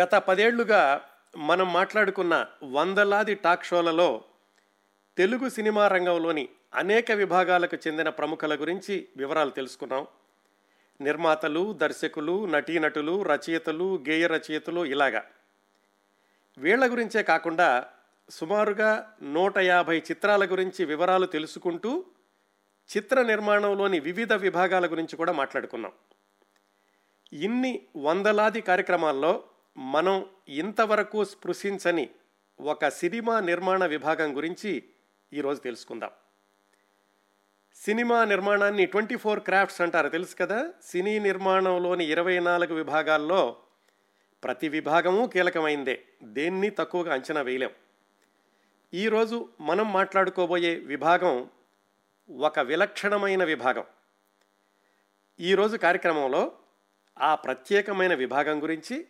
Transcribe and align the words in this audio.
గత 0.00 0.14
పదేళ్ళుగా 0.14 1.04
మనం 1.36 1.72
మాట్లాడుకున్న 1.72 2.46
వందలాది 2.72 3.34
టాక్ 3.34 3.64
షోలలో 3.64 4.24
తెలుగు 5.18 5.48
సినిమా 5.48 5.88
రంగంలోని 5.88 6.48
అనేక 6.74 7.12
విభాగాలకు 7.12 7.76
చెందిన 7.86 8.08
ప్రముఖుల 8.08 8.54
గురించి 8.54 9.08
వివరాలు 9.16 9.50
తెలుసుకున్నాం. 9.50 10.06
నిర్మాతలు 11.00 11.72
దర్శకులు 11.72 12.46
నటీనటులు 12.46 13.22
రచయితలు 13.22 14.04
గేయ 14.08 14.26
రచయితలు 14.26 14.84
ఇలాగా. 14.84 15.24
వీళ్ళ 16.58 16.90
గురించే 16.90 17.22
కాకుండా 17.22 17.86
సుమారుగా 18.30 19.16
నూట 19.22 19.58
యాభై 19.58 19.98
చిత్రాల 19.98 20.44
గురించి 20.44 20.84
వివరాలు 20.84 21.26
తెలుసుకుంటూ 21.26 22.04
చిత్ర 22.96 23.22
నిర్మాణంలోని 23.22 24.00
వివిధ 24.00 24.32
విభాగాల 24.32 24.86
గురించి 24.86 25.16
కూడా 25.16 25.32
మాట్లాడుకున్నాం. 25.32 25.92
ఇన్ని 27.32 27.82
వందలాది 27.96 28.60
కార్యక్రమాల్లో 28.60 29.44
మనం 29.76 30.26
ఇంతవరకు 30.48 31.24
స్పృశించని 31.24 32.10
ఒక 32.60 32.88
సినిమా 32.88 33.40
నిర్మాణ 33.40 33.86
విభాగం 33.86 34.36
గురించి 34.36 34.82
ఈరోజు 35.32 35.60
తెలుసుకుందాం. 35.60 36.10
సినిమా 37.74 38.24
నిర్మాణాన్ని 38.24 38.86
ట్వంటీ 38.86 39.16
ఫోర్ 39.16 39.40
క్రాఫ్ట్స్ 39.40 39.80
అంటారు 39.80 40.08
తెలుసు 40.08 40.36
కదా? 40.36 40.72
సినీ 40.84 41.18
నిర్మాణంలోని 41.18 42.04
ఇరవై 42.04 42.38
నాలుగు 42.38 42.74
విభాగాల్లో 42.74 43.56
ప్రతి 44.44 44.68
విభాగము 44.68 45.26
కీలకమైందే. 45.26 46.04
దేన్ని 46.22 46.70
తక్కువగా 46.70 47.14
అంచనా 47.14 47.40
వేయలేం. 47.40 47.70
ఈరోజు 48.94 49.48
మనం 49.60 49.92
మాట్లాడుకోబోయే 49.92 50.74
విభాగం 50.74 51.50
ఒక 52.38 52.58
విలక్షణమైన 52.58 53.44
విభాగం. 53.44 53.84
ఈరోజు 55.40 55.76
కార్యక్రమంలో 55.76 56.52
ఆ 57.20 57.34
ప్రత్యేకమైన 57.34 58.14
విభాగం 58.14 58.62
గురించి 58.62 59.06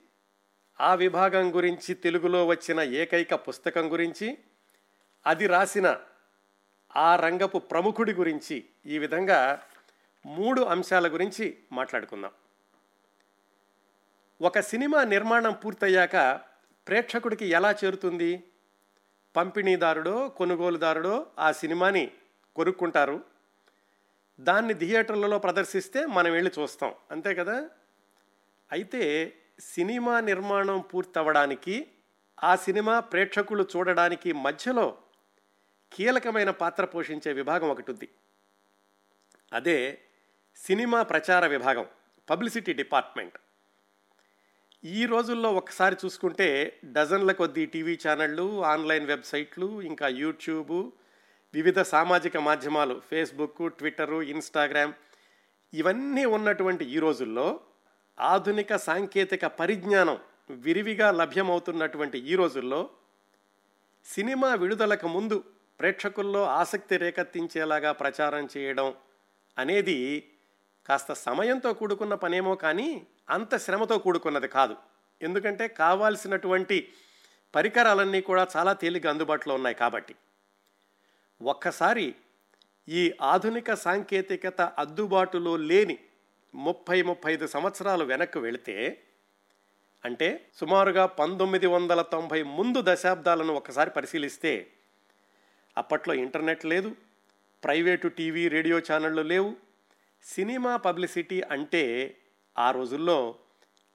ఆ 0.82 0.95
విభాగం 0.95 1.56
గురించి 1.56 1.95
తెలుగులో 1.95 2.46
వచ్చిన 2.46 2.80
ఏకైక 2.80 3.34
పుస్తకం 3.34 3.92
గురించి 3.92 4.38
అది 5.27 5.47
రాసిన 5.47 6.00
ఆ 6.97 7.16
రంగపు 7.16 7.58
ప్రముఖుడి 7.58 8.12
గురించి 8.12 8.64
ఈ 8.86 8.98
విధంగా 8.98 9.62
మూడు 10.27 10.62
అంశాల 10.62 11.08
గురించి 11.08 11.58
మాట్లాడుకుందాం. 11.72 12.30
ఒక 14.42 14.60
సినిమా 14.60 15.05
నిర్మాణం 15.05 15.53
పూర్తయ్యాక 15.53 16.41
ప్రేక్షకుడికి 16.88 17.47
ఎలా 17.47 17.75
చేరుతుంది? 17.84 18.44
పంపిణీదారుడో 19.36 20.28
కొనుగోలుదారుడో 20.28 21.27
ఆ 21.38 21.53
సినిమాని 21.53 22.10
కొనుక్కుంటారు. 22.56 23.25
దాన్ని 24.41 24.75
థియేటర్లలో 24.75 25.38
ప్రదర్శిస్తే 25.38 26.06
మనం 26.06 26.33
వెళ్ళి 26.33 26.60
చూస్తాం. 26.60 26.94
అంతే 27.10 27.34
కదా? 27.34 27.70
అయితే 28.72 29.33
సినిమా 29.61 30.20
నిర్మాణం 30.20 30.81
పూర్తవడానికి 30.81 31.86
ఆ 32.42 32.56
సినిమా 32.56 33.00
ప్రేక్షకులు 33.00 33.67
చూడడానికి 33.77 34.33
మధ్యలో 34.33 34.98
కీలకమైన 35.92 36.50
పాత్ర 36.50 36.84
పోషించే 36.84 37.33
విభాగం 37.33 37.69
ఒకటి 37.69 37.91
ఉంది 37.91 38.09
అదే 39.53 39.98
సినిమా 40.56 41.03
ప్రచార 41.03 41.47
విభాగం 41.47 41.86
పబ్లిసిటీ 42.31 42.72
డిపార్ట్మెంట్. 42.72 43.39
ఈ 44.84 45.06
రోజుల్లో 45.06 45.53
ఒకసారి 45.53 45.97
చూసుకుంటే 46.05 46.78
డజన్ల 46.84 47.33
కొద్దీ 47.33 47.66
టీవీ 47.66 47.98
ఛానళ్ళు 48.09 48.62
ఆన్లైన్ 48.62 49.06
వెబ్సైట్లు 49.06 49.83
ఇంకా 49.83 50.09
యూట్యూబ్ 50.09 50.92
వివిధ 51.55 51.81
సామాజిక 51.81 52.37
మాధ్యమాలు 52.37 53.00
ఫేస్బుక్ 53.00 53.78
ట్విట్టరు 53.78 54.22
ఇన్స్టాగ్రామ్ 54.22 54.92
ఇవన్నీ 55.72 56.25
ఉన్నటువంటి 56.25 56.84
ఈ 56.84 56.98
రోజుల్లో 56.98 57.61
ఆధునిక 58.18 58.77
సాంకేతిక 58.77 59.44
పరిజ్ఞానం 59.46 60.18
విరివిగా 60.50 61.10
లభ్యమవుతున్నటువంటి 61.12 62.19
ఈ 62.19 62.34
రోజుల్లో 62.34 62.91
సినిమా 64.04 64.54
విడుదలకు 64.54 65.08
ముందు 65.08 65.44
ప్రేక్షకుల్లో 65.78 66.44
ఆసక్తి 66.44 66.96
రేకెత్తించేలాగా 66.96 67.92
ప్రచారం 67.92 68.48
చేయడం 68.56 68.94
అనేది 69.59 70.28
కాస్త 70.87 71.12
సమయంతో 71.12 71.72
కూడుకున్న 71.72 72.14
పనేమో 72.14 72.54
కానీ 72.54 73.06
అంత 73.31 73.56
శ్రమతో 73.56 73.98
కూడుకున్నది 73.98 74.48
కాదు. 74.48 74.76
ఎందుకంటే 75.22 75.69
కావాల్సినటువంటి 75.69 76.88
పరికరాలన్నీ 77.54 78.20
కూడా 78.20 78.47
చాలా 78.56 78.72
తేలిక 78.72 79.06
అందుబాటులో 79.06 79.54
ఉన్నాయి 79.54 79.75
కాబట్టి. 79.75 80.14
ఒక్కసారి 81.42 82.14
ఈ 82.88 83.12
ఆధునిక 83.22 83.75
సాంకేతికత 83.75 84.60
అద్దుబాటులో 84.62 85.56
లేని 85.56 85.98
ముప్పై 86.54 87.02
ముప్పై 87.02 87.32
ఐదు 87.32 87.46
సంవత్సరాలు 87.46 88.04
వెనక్కి 88.04 88.38
వెళితే 88.38 88.98
అంటే 90.04 90.50
సుమారుగా 90.54 91.06
పంతొమ్మిది 91.06 91.66
వందల 91.66 92.02
తొంభై 92.02 92.42
ముందు 92.42 92.82
దశాబ్దాలను 92.82 93.54
ఒకసారి 93.54 93.90
పరిశీలిస్తే 93.90 94.68
అప్పట్లో 95.76 96.14
ఇంటర్నెట్ 96.14 96.66
లేదు 96.66 96.96
ప్రైవేటు 97.62 98.08
టీవీ 98.08 98.48
రేడియో 98.48 98.78
ఛానళ్ళు 98.78 99.22
లేవు 99.22 99.56
సినిమా 100.22 100.76
పబ్లిసిటీ 100.76 101.40
అంటే 101.40 102.16
ఆ 102.58 102.70
రోజుల్లో 102.70 103.34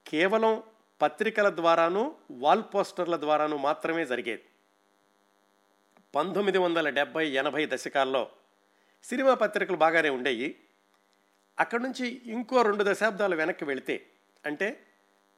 కేవలం 0.08 0.64
పత్రికల 1.02 1.50
ద్వారాను 1.50 2.16
వాల్ 2.32 2.64
పోస్టర్ల 2.76 3.18
ద్వారాను 3.18 3.58
మాత్రమే 3.58 4.06
జరిగేది. 4.06 4.44
పంతొమ్మిది 6.16 6.58
వందల 6.58 6.90
డెబ్భై 6.90 7.28
ఎనభై 7.28 7.66
దశకాల్లో 7.66 8.30
సినిమా 9.04 9.34
పత్రికలు 9.34 9.78
బాగానే 9.78 10.10
ఉండేవి 10.10 10.56
అక్కడి 11.60 11.84
నుంచి 11.84 12.22
ఇంకో 12.26 12.62
రెండు 12.62 12.84
దశాబ్దాలు 12.88 13.36
వెనక్కి 13.36 13.66
వెళితే 13.66 14.06
అంటే 14.46 14.86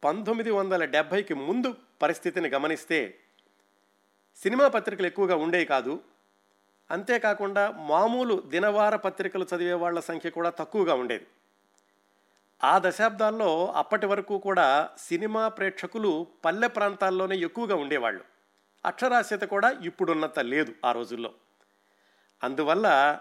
పంతొమ్మిది 0.04 0.52
వందల 0.52 0.86
డెబ్భైకి 0.86 1.34
ముందు 1.34 1.76
పరిస్థితిని 2.02 2.50
గమనిస్తే 2.50 3.20
సినిమా 4.36 4.68
పత్రికలు 4.68 5.08
ఎక్కువగా 5.08 5.36
ఉండేవి 5.36 5.66
కాదు. 5.66 6.04
అంతేకాకుండా 6.92 7.72
మామూలు 7.72 8.44
దినవార 8.48 8.96
పత్రికలు 8.96 9.46
చదివే 9.56 9.74
వాళ్ళ 9.74 10.00
సంఖ్య 10.00 10.30
కూడా 10.30 10.50
తక్కువగా 10.50 10.94
ఉండేది. 10.94 11.28
ఆ 12.64 12.80
దశాబ్దాల్లో 12.84 13.72
అప్పటి 13.72 14.06
వరకు 14.06 14.38
కూడా 14.38 14.90
సినిమా 14.98 15.48
ప్రేక్షకులు 15.48 16.28
పల్లె 16.46 16.68
ప్రాంతాల్లోనే 16.68 17.38
ఎక్కువగా 17.38 17.76
ఉండేవాళ్ళు. 17.76 18.24
అక్షరాస్యత 18.86 19.42
కూడా 19.42 19.70
ఇప్పుడున్నంత 19.70 20.40
లేదు 20.40 20.74
ఆ 20.86 20.92
రోజుల్లో. 20.92 21.34
అందువల్ల 22.44 23.20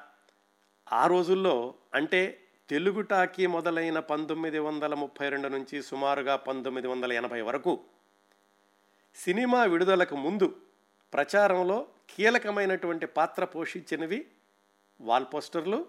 ఆ 0.92 1.06
రోజుల్లో 1.06 1.74
అంటే 1.94 2.44
తెలుగు 2.70 3.00
టాకీ 3.00 3.46
మొదలైన 3.46 3.98
పంతొమ్మిది 3.98 4.58
వందల 4.58 4.94
ముప్పై 4.94 5.28
రెండు 5.28 5.48
నుంచి 5.48 5.82
సుమారుగా 5.82 6.36
పంతొమ్మిది 6.36 6.88
వందల 6.88 7.12
ఎనభై 7.12 7.40
వరకు 7.40 7.80
సినిమా 9.14 9.64
విడుదలకు 9.64 10.16
ముందు 10.16 10.56
ప్రచారంలో 11.12 11.86
కీలకమైనటువంటి 12.10 13.06
పాత్ర 13.06 13.44
పోషించినవి 13.44 14.26
వాల్ 15.00 15.26
పోస్టర్లు 15.34 15.86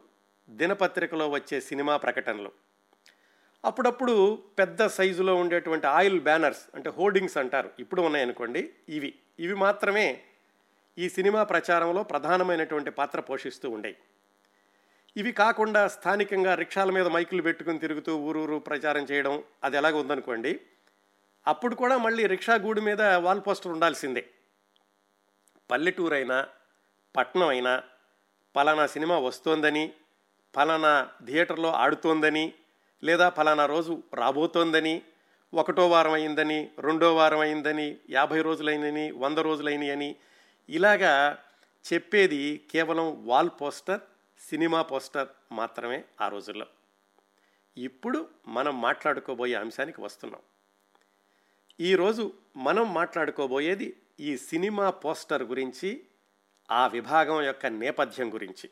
దినపత్రికలో 0.50 1.29
వచ్చే 1.29 1.62
సినిమా 1.62 1.97
ప్రకటనలు. 1.97 2.51
అప్పుడప్పుడు 3.66 4.44
పెద్ద 4.59 4.88
సైజులో 4.88 5.35
ఉండేటువంటి 5.35 5.88
ఆయిల్ 5.88 6.22
బ్యానర్స్ 6.22 6.63
అంటే 6.75 6.89
హోర్డింగ్స్ 6.89 7.38
అంటారు 7.38 7.72
ఇప్పుడు 7.79 8.01
ఉన్నాయనుకోండి 8.01 8.73
ఇవి. 8.89 9.16
ఇవి 9.39 9.53
మాత్రమే 9.53 10.22
ఈ 10.97 11.09
సినిమా 11.09 11.44
ప్రచారంలో 11.44 12.03
ప్రధానమైనటువంటి 12.03 12.91
పాత్ర 12.91 13.19
పోషిస్తూ 13.19 13.69
ఉండేవి 13.69 13.97
ఇవి 15.15 15.31
కాకుండా 15.31 15.87
స్థానికంగా 15.87 16.55
రిక్షాల 16.55 16.91
మీద 16.91 17.07
మైకులు 17.07 17.41
పెట్టుకుని 17.41 17.79
తిరుగుతూ 17.79 18.17
ఊరూరు 18.17 18.59
ప్రచారం 18.59 19.03
చేయడం 19.03 19.43
అది 19.63 19.77
ఎలాగ 19.77 19.95
ఉందనుకోండి 19.97 20.59
అప్పుడు 21.45 21.75
కూడా 21.75 21.97
మళ్ళీ 21.97 22.25
రిక్షా 22.25 22.55
గూడు 22.55 22.81
మీద 22.81 23.01
వాల్ 23.01 23.41
పోస్టర్ 23.47 23.71
ఉండాల్సిందే. 23.71 24.23
పల్లెటూరు 25.71 26.13
అయినా 26.13 26.47
పట్నం 27.15 27.47
అయినా 27.47 27.83
పలానా 28.55 28.85
సినిమా 28.85 29.17
వస్తోందని 29.17 29.93
ఫలానా 30.55 31.09
థియేటర్లో 31.25 31.69
ఆడుతోందని 31.71 32.53
లేదా 33.03 33.29
ఫలానా 33.29 33.65
రోజు 33.65 34.03
రాబోతోందని 34.13 35.01
ఒకటో 35.53 35.89
వారం 35.89 36.13
అయిందని 36.13 36.69
రెండో 36.79 37.15
వారం 37.15 37.39
అయిందని 37.39 37.97
యాభై 38.09 38.41
రోజులైందని 38.41 39.12
వంద 39.12 39.38
రోజులైనవి 39.38 39.91
అని 39.91 40.15
ఇలాగా 40.69 41.38
చెప్పేది 41.94 42.67
కేవలం 42.71 43.25
వాల్ 43.25 43.50
పోస్టర్ 43.62 44.00
సినిమా 44.39 44.81
పోస్టర్ 44.81 45.27
మాత్రమే 45.51 46.03
ఆ 46.21 46.27
రోజుల్లో. 46.27 46.65
ఇప్పుడు 47.77 48.27
మనం 48.47 48.81
మాట్లాడుకోబోయే 48.81 49.56
అంశానికి 49.56 50.01
వస్తున్నాం. 50.01 50.41
ఈరోజు 51.80 52.33
మనం 52.57 52.94
మాట్లాడుకోబోయేది 52.94 53.97
ఈ 54.19 54.38
సినిమా 54.38 54.89
పోస్టర్ 54.89 55.44
గురించి 55.44 56.06
ఆ 56.71 56.88
విభాగం 56.88 57.41
యొక్క 57.41 57.65
నేపథ్యం 57.65 58.33
గురించి. 58.33 58.69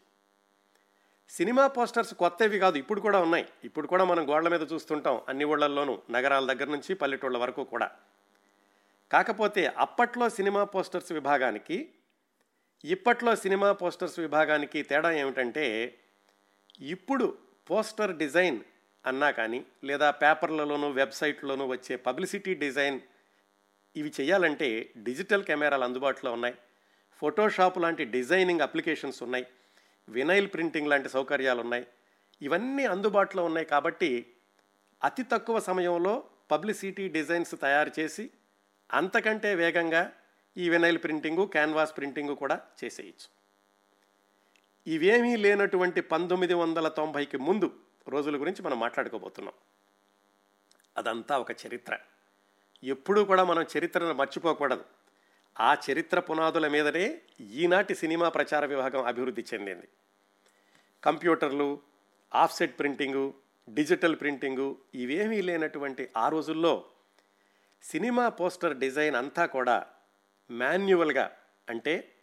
సినిమా 1.30 1.68
పోస్టర్స్ 1.68 2.14
కొత్తవి 2.14 2.60
కాదు 2.60 2.78
ఇప్పుడు 2.78 3.02
కూడా 3.02 3.20
ఉన్నాయి. 3.20 3.50
ఇప్పుడు 3.64 3.88
కూడా 3.88 4.04
మనం 4.04 4.30
గోడల 4.30 4.48
మీద 4.48 4.74
చూస్తుంటాం 4.74 5.22
అన్ని 5.30 5.46
ఊళ్ళల్లోనూ 5.46 6.02
నగరాల 6.10 6.54
దగ్గర 6.54 6.70
నుంచి 6.70 6.96
పల్లెటూళ్ళ 6.96 7.38
వరకు 7.38 7.64
కూడా. 7.64 7.92
కాకపోతే 9.12 9.66
అప్పట్లో 9.66 10.30
సినిమా 10.30 10.64
పోస్టర్స్ 10.64 11.12
విభాగానికి 11.12 11.94
ఇప్పట్లో 12.84 13.36
సినిమా 13.36 13.72
పోస్టర్స్ 13.72 14.20
విభాగానికి 14.20 14.82
తేడా 14.82 15.12
ఏమిటంటే 15.12 15.98
ఇప్పుడు 16.82 17.38
పోస్టర్ 17.70 18.18
డిజైన్ 18.18 18.60
అన్నా 19.06 19.32
కానీ 19.32 19.66
లేదా 19.84 20.12
పేపర్లలోనూ 20.12 20.92
వెబ్సైట్లోనూ 20.92 21.68
వచ్చే 21.68 21.96
పబ్లిసిటీ 21.96 22.54
డిజైన్ 22.56 23.00
ఇవి 23.96 24.12
చేయాలంటే 24.22 24.94
డిజిటల్ 24.98 25.44
కెమెరాలు 25.44 25.84
అందుబాటులో 25.84 26.34
ఉన్నాయి. 26.34 26.56
ఫోటోషాప్ 27.22 27.78
లాంటి 27.78 28.06
డిజైనింగ్ 28.06 28.62
అప్లికేషన్స్ 28.62 29.24
ఉన్నాయి. 29.24 29.46
వినైల్ 30.10 30.48
ప్రింటింగ్ 30.54 30.88
లాంటి 30.88 31.10
సౌకర్యాలు 31.10 31.62
ఉన్నాయి. 31.62 31.86
ఇవన్నీ 32.42 32.86
అందుబాటులో 32.86 33.46
ఉన్నాయి 33.46 33.66
కాబట్టి 33.66 34.34
అతి 35.04 35.24
తక్కువ 35.24 35.60
సమయంలో 35.60 36.24
పబ్లిసిటీ 36.52 37.08
డిజైన్స్ 37.08 37.56
తయారు 37.62 37.92
చేసి 38.00 38.30
అంతకంటే 38.94 39.56
వేగంగా 39.56 40.12
ఈ 40.58 40.70
వినైల్ 40.70 40.98
ప్రింటింగు 40.98 41.46
క్యాన్వాస్ 41.46 41.98
ప్రింటింగు 41.98 42.36
కూడా 42.36 42.62
చేసేయచ్చు. 42.84 43.38
ఇవేమీ 44.94 45.36
లేనటువంటి 45.36 46.02
పంతొమ్మిది 46.02 46.54
వందల 46.54 46.88
తొంభైకి 46.88 47.38
ముందు 47.38 47.80
రోజుల 48.08 48.40
గురించి 48.40 48.62
మనం 48.62 48.80
మాట్లాడుకోబోతున్నాం. 48.80 49.54
అదంతా 50.98 51.38
ఒక 51.38 51.52
చరిత్ర. 51.52 51.98
ఎప్పుడూ 52.84 53.26
కూడా 53.26 53.44
మనం 53.44 53.66
చరిత్రను 53.78 54.14
మర్చిపోకూడదు. 54.14 54.86
ఆ 55.60 55.78
చరిత్ర 55.92 56.20
పునాదుల 56.20 56.68
మీదనే 56.68 57.22
ఈనాటి 57.42 57.96
సినిమా 57.96 58.30
ప్రచార 58.30 58.66
విభాగం 58.66 59.04
అభివృద్ధి 59.04 59.46
చెందింది. 59.54 59.88
కంప్యూటర్లు 61.04 61.82
ఆఫ్సెట్ 62.36 62.80
ప్రింటింగు 62.80 63.34
డిజిటల్ 63.70 64.16
ప్రింటింగు 64.16 64.78
ఇవేమీ 64.96 65.42
లేనటువంటి 65.42 66.10
ఆ 66.18 66.30
రోజుల్లో 66.30 66.86
సినిమా 67.84 68.30
పోస్టర్ 68.30 68.78
డిజైన్ 68.78 69.16
అంతా 69.16 69.46
కూడా 69.46 69.86
మాన్యువల్గా 70.52 71.32
అంటే 71.70 72.14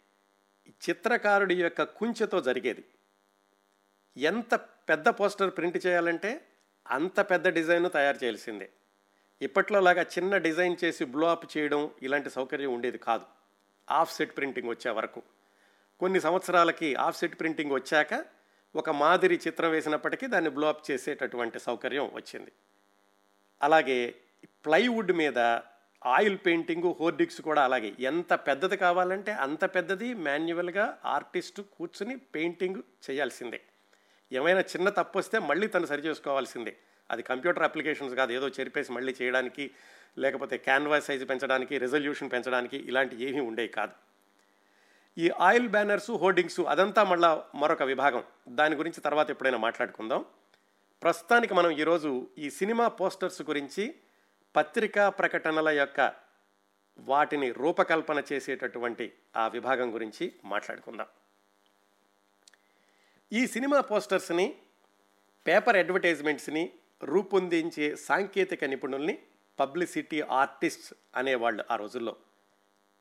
చిత్రకారుడి 0.68 1.62
యొక్క 1.62 1.82
కుంచెతో 1.82 2.40
జరిగేది. 2.40 2.84
ఎంత 4.16 4.54
పెద్ద 4.54 5.08
పోస్టర్ 5.08 5.56
ప్రింట్ 5.56 5.86
చేయాలంటే 5.86 6.46
అంత 6.86 7.20
పెద్ద 7.20 7.48
డిజైన్ 7.48 7.90
తయారు 7.90 8.16
చేయాల్సిందే. 8.16 8.70
ఇప్పట్లో 9.42 9.80
లాగా 9.80 10.02
చిన్న 10.02 10.36
డిజైన్ 10.36 10.76
చేసి 10.84 11.04
బ్లో 11.04 11.30
అప్ 11.30 11.56
చేయడం 11.56 11.90
ఇలాంటి 12.02 12.30
సౌకర్యం 12.30 12.74
ఉండేది 12.74 12.98
కాదు. 12.98 13.24
ఆఫ్ 13.90 14.14
సెట్ 14.14 14.36
ప్రింటింగ్ 14.36 14.68
వచ్చే 14.68 14.90
వరకు. 14.90 15.22
కొన్ని 16.00 16.20
సంవత్సరాలకి 16.20 16.94
ఆఫ్ 16.94 17.18
సెట్ 17.18 17.40
ప్రింటింగ్ 17.40 17.72
వచ్చాక 17.72 18.26
ఒక 18.76 18.90
మాదిరి 18.90 19.40
చిత్రం 19.46 19.70
వేసినప్పటికీ 19.70 20.26
దాన్ని 20.26 20.50
బ్లో 20.50 20.68
అప్ 20.68 20.90
చేసేటటువంటి 20.90 21.58
సౌకర్యం 21.58 22.10
వచ్చింది. 22.14 22.52
అలాగే 23.62 24.14
ప్లైవుడ్ 24.46 25.12
మీద 25.12 25.38
ఆయిల్ 26.06 26.38
పెయింటింగు 26.46 26.96
హోర్డిక్స్ 27.00 27.40
కూడా 27.40 27.64
అలాగే. 27.64 27.92
ఎంత 28.00 28.34
పెద్దది 28.34 28.76
కావాలంటే 28.76 29.32
అంత 29.32 29.64
పెద్దది 29.64 30.14
మాన్యువల్గా 30.14 30.98
ఆర్టిస్ట్ 31.04 31.60
కూర్చుని 31.60 32.16
పెయింటింగ్ 32.16 32.82
చేయాల్సిందే. 33.10 33.60
ఏమైనా 34.32 34.60
చిన్న 34.60 34.88
తప్పు 34.88 35.18
వస్తే 35.18 35.38
మళ్ళీ 35.38 35.66
తను 35.66 35.86
సరి 35.86 36.02
చేసుకోవాల్సిందే. 36.02 36.76
అది 37.10 37.22
కంప్యూటర్ 37.22 37.62
అప్లికేషన్స్ 37.62 38.14
కాదు. 38.14 38.32
ఏదో 38.32 38.48
చెరిపేసి 38.48 38.92
మళ్ళీ 38.92 39.14
చేయడానికి 39.22 39.70
లేకపోతే 40.18 40.56
క్యాన్వాస్ 40.56 41.06
సైజు 41.06 41.24
పెంచడానికి 41.24 41.78
రెజల్యూషన్ 41.78 42.30
పెంచడానికి 42.32 42.76
ఇలాంటి 42.76 43.24
ఏమీ 43.24 43.40
ఉండేవి 43.40 43.68
కాదు. 43.68 43.92
ఈ 45.18 45.30
ఆయిల్ 45.30 45.68
బ్యానర్స్ 45.68 46.10
హోర్డింగ్స్ 46.10 46.60
అదంతా 46.60 47.04
మళ్ళా 47.04 47.44
మరొక 47.54 47.82
విభాగం. 47.82 48.24
దాని 48.48 48.76
గురించి 48.76 49.00
తర్వాత 49.00 49.30
ఎప్పుడైనా 49.30 49.58
మాట్లాడుకుందాం. 49.58 50.24
ప్రస్తుతానికి 51.02 51.54
మనం 51.54 51.70
ఈరోజు 51.70 52.28
ఈ 52.38 52.50
సినిమా 52.50 52.88
పోస్టర్స్ 52.88 53.42
గురించి 53.42 53.94
పత్రికా 54.56 55.08
ప్రకటనల 55.08 55.68
యొక్క 55.68 56.12
వాటిని 56.98 57.52
రూపకల్పన 57.52 58.22
చేసేటటువంటి 58.32 59.12
ఆ 59.36 59.48
విభాగం 59.48 59.94
గురించి 59.94 60.32
మాట్లాడుకుందాం. 60.44 61.06
ఈ 63.32 63.46
సినిమా 63.46 63.80
పోస్టర్స్ని 63.80 64.56
పేపర్ 65.46 65.76
అడ్వర్టైజ్మెంట్స్ని 65.76 66.72
రూపొందించే 67.04 67.96
సాంకేతిక 67.96 68.64
నిపుణుల్ని 68.64 69.18
పబ్లిసిటీ 69.60 70.20
ఆర్టిస్ట్ 70.20 70.94
అనేవాళ్ళు 71.16 71.64
ఆ 71.70 71.76
రోజుల్లో. 71.76 72.16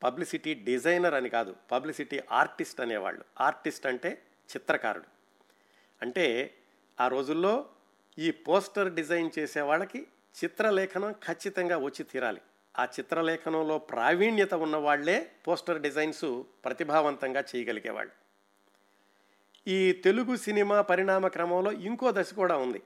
పబ్లిసిటీ 0.04 0.54
డిజైనర్ 0.54 1.14
అని 1.14 1.30
కాదు 1.30 1.56
పబ్లిసిటీ 1.72 2.22
ఆర్టిస్ట్ 2.32 2.82
అనేవాళ్ళు. 2.82 3.26
ఆర్టిస్ట్ 3.42 3.86
అంటే 3.86 4.24
చిత్రకారుడు. 4.56 5.06
అంటే 6.02 6.54
ఆ 7.02 7.08
రోజుల్లో 7.08 7.70
ఈ 8.18 8.32
పోస్టర్ 8.32 8.94
డిజైన్ 8.94 9.30
చేసే 9.40 9.62
వాళ్ళకి 9.62 10.08
చిత్రలేఖనం 10.44 11.12
ఖచ్చితంగా 11.12 11.78
వచ్చి 11.78 12.04
తీరాలి. 12.04 12.42
ఆ 12.80 12.86
చిత్రలేఖనంలో 12.86 13.78
ప్రావీణ్యత 13.78 14.54
ఉన్న 14.54 14.78
వాళ్ళే 14.78 15.32
పోస్టర్ 15.48 15.82
డిజైన్స్ 15.82 16.44
ప్రతిభావంతంగా 16.66 17.44
చేయగలిగేవాళ్ళు. 17.56 18.14
ఈ 19.70 19.92
తెలుగు 19.92 20.36
సినిమా 20.36 20.82
పరిణామ 20.82 21.28
క్రమంలో 21.28 21.72
ఇంకో 21.72 22.12
దశ 22.12 22.34
కూడా 22.34 22.58
ఉంది. 22.58 22.82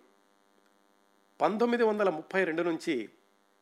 పంతొమ్మిది 1.42 1.84
వందల 1.84 2.10
ముప్పై 2.10 2.44
రెండు 2.44 2.62
నుంచి 2.62 3.10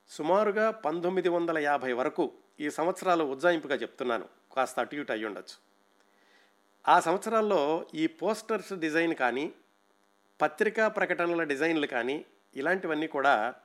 సుమారుగా 0.09 0.71
పంతొమ్మిది 0.71 1.29
వందల 1.29 1.57
యాభై 1.57 1.91
వరకు 1.91 2.33
ఈ 2.59 2.69
సంవత్సరాలు 2.69 3.23
ఉజ్జాయింపుగా 3.23 3.75
చెప్తున్నాను. 3.75 4.29
కాస్త 4.55 4.79
అటు 4.79 4.95
ఇటు 4.95 5.11
అయి 5.11 5.25
ఉండొచ్చు. 5.25 5.57
ఆ 6.87 6.99
సంవత్సరాల్లో 6.99 7.85
ఈ 7.95 8.07
పోస్టర్స్ 8.07 8.73
డిజైన్ 8.73 9.15
కానీ 9.15 9.53
పత్రికా 10.41 10.87
ప్రకటనల 10.87 11.43
డిజైన్లు 11.43 11.87
కానీ 11.87 12.25
ఇలాంటివన్నీ 12.55 13.07
కూడా 13.07 13.55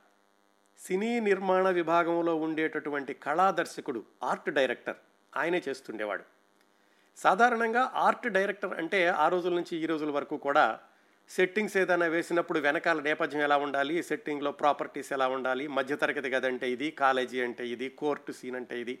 సినీ 0.85 1.19
నిర్మాణ 1.19 1.69
విభాగంలో 1.69 2.35
ఉండేటటువంటి 2.35 3.13
కళాదర్శకుడు 3.13 4.03
ఆర్ట్ 4.23 4.49
డైరెక్టర్ 4.49 4.95
ఆయనే 5.37 5.61
చేస్తుండేవాడు. 5.67 6.23
సాధారణంగా 7.17 7.91
ఆర్ట్ 7.95 8.27
డైరెక్టర్ 8.27 8.73
అంటే 8.73 9.07
ఆ 9.07 9.27
రోజుల 9.27 9.53
నుంచి 9.53 9.77
ఈ 9.77 9.85
రోజుల 9.85 10.11
వరకు 10.11 10.37
కూడా 10.37 10.79
సెట్టింగ్స్ 11.29 11.77
ఏదైనా 11.77 12.05
వేసినప్పుడు 12.05 12.59
వెనకాల 12.59 12.99
నేపథ్యం 13.01 13.41
ఎలా 13.41 13.57
ఉండాలి 13.57 14.03
సెట్టింగ్లో 14.03 14.51
ప్రాపర్టీస్ 14.51 15.13
ఎలా 15.13 15.27
ఉండాలి 15.27 15.67
మధ్యతరగతి 15.67 16.29
గది 16.29 16.47
అంటే 16.47 16.71
ఇది 16.71 16.91
కాలేజీ 16.91 17.41
అంటే 17.41 17.67
ఇది 17.67 17.89
కోర్టు 17.89 18.31
సీన్ 18.31 18.55
అంటే 18.55 18.81
ఇది 18.81 18.99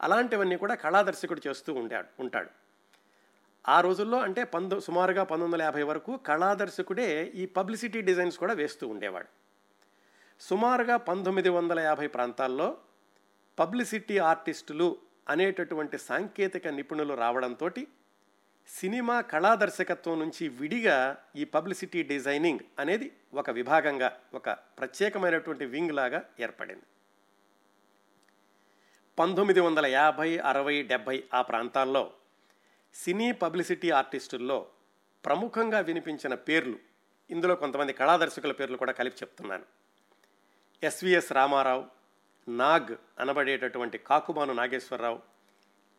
అలాంటివన్నీ 0.00 0.56
కూడా 0.56 0.74
కళాదర్శకుడు 0.74 1.42
చేస్తూ 1.48 1.72
ఉండాడు 1.74 2.08
ఉంటాడు. 2.20 2.50
ఆ 3.68 3.80
రోజుల్లో 3.80 4.18
అంటే 4.18 4.44
పంతొ 4.44 4.80
సుమారుగా 4.80 5.24
పంతొమ్మిది 5.24 5.54
వందల 5.54 5.62
యాభై 5.62 5.82
వరకు 5.82 6.16
కళాదర్శకుడే 6.16 7.32
ఈ 7.34 7.46
పబ్లిసిటీ 7.46 8.00
డిజైన్స్ 8.00 8.38
కూడా 8.38 8.54
వేస్తూ 8.54 8.88
ఉండేవాడు. 8.88 9.41
సుమారుగా 10.44 10.96
పంతొమ్మిది 10.96 11.48
వందల 11.48 11.80
యాభై 11.80 12.06
ప్రాంతాల్లో 12.06 12.76
పబ్లిసిటీ 13.58 14.18
ఆర్టిస్టులు 14.18 14.96
అనేటటువంటి 15.28 15.98
సాంకేతిక 15.98 16.68
నిపుణులు 16.68 17.14
రావడంతో 17.14 17.68
సినిమా 18.68 19.20
కళా 19.20 19.54
దర్శకత్వం 19.54 20.18
నుంచి 20.18 20.48
విడిగా 20.48 21.16
ఈ 21.36 21.44
పబ్లిసిటీ 21.44 22.02
డిజైనింగ్ 22.02 22.58
అనేది 22.78 23.12
ఒక 23.34 23.50
విభాగంగా 23.50 24.08
ఒక 24.34 24.50
ప్రత్యేకమైనటువంటి 24.50 25.64
వింగ్ 25.64 25.90
లాగా 25.90 26.22
ఏర్పడింది. 26.40 26.86
పంతొమ్మిది 29.18 29.60
వందల 29.60 29.86
యాభై 29.86 30.38
అరవై 30.38 30.82
డెబ్భై 30.82 31.24
ఆ 31.34 31.42
ప్రాంతాల్లో 31.42 32.12
సినీ 32.94 33.32
పబ్లిసిటీ 33.32 33.90
ఆర్టిస్టుల్లో 33.90 34.66
ప్రముఖంగా 35.24 35.80
వినిపించిన 35.80 36.34
పేర్లు 36.34 36.78
ఇందులో 37.30 37.54
కొంతమంది 37.54 37.92
కళాదర్శకుల 37.92 38.52
పేర్లు 38.52 38.76
కూడా 38.76 38.92
కలిపి 38.92 39.16
చెప్తున్నాను. 39.22 39.81
ఎస్విఎస్ 40.82 41.32
రామారావు 41.32 41.84
నాగ్ 42.48 42.96
అనబడేటటువంటి 43.18 43.98
Kakumanu 43.98 44.52
Nageswararao 44.52 45.20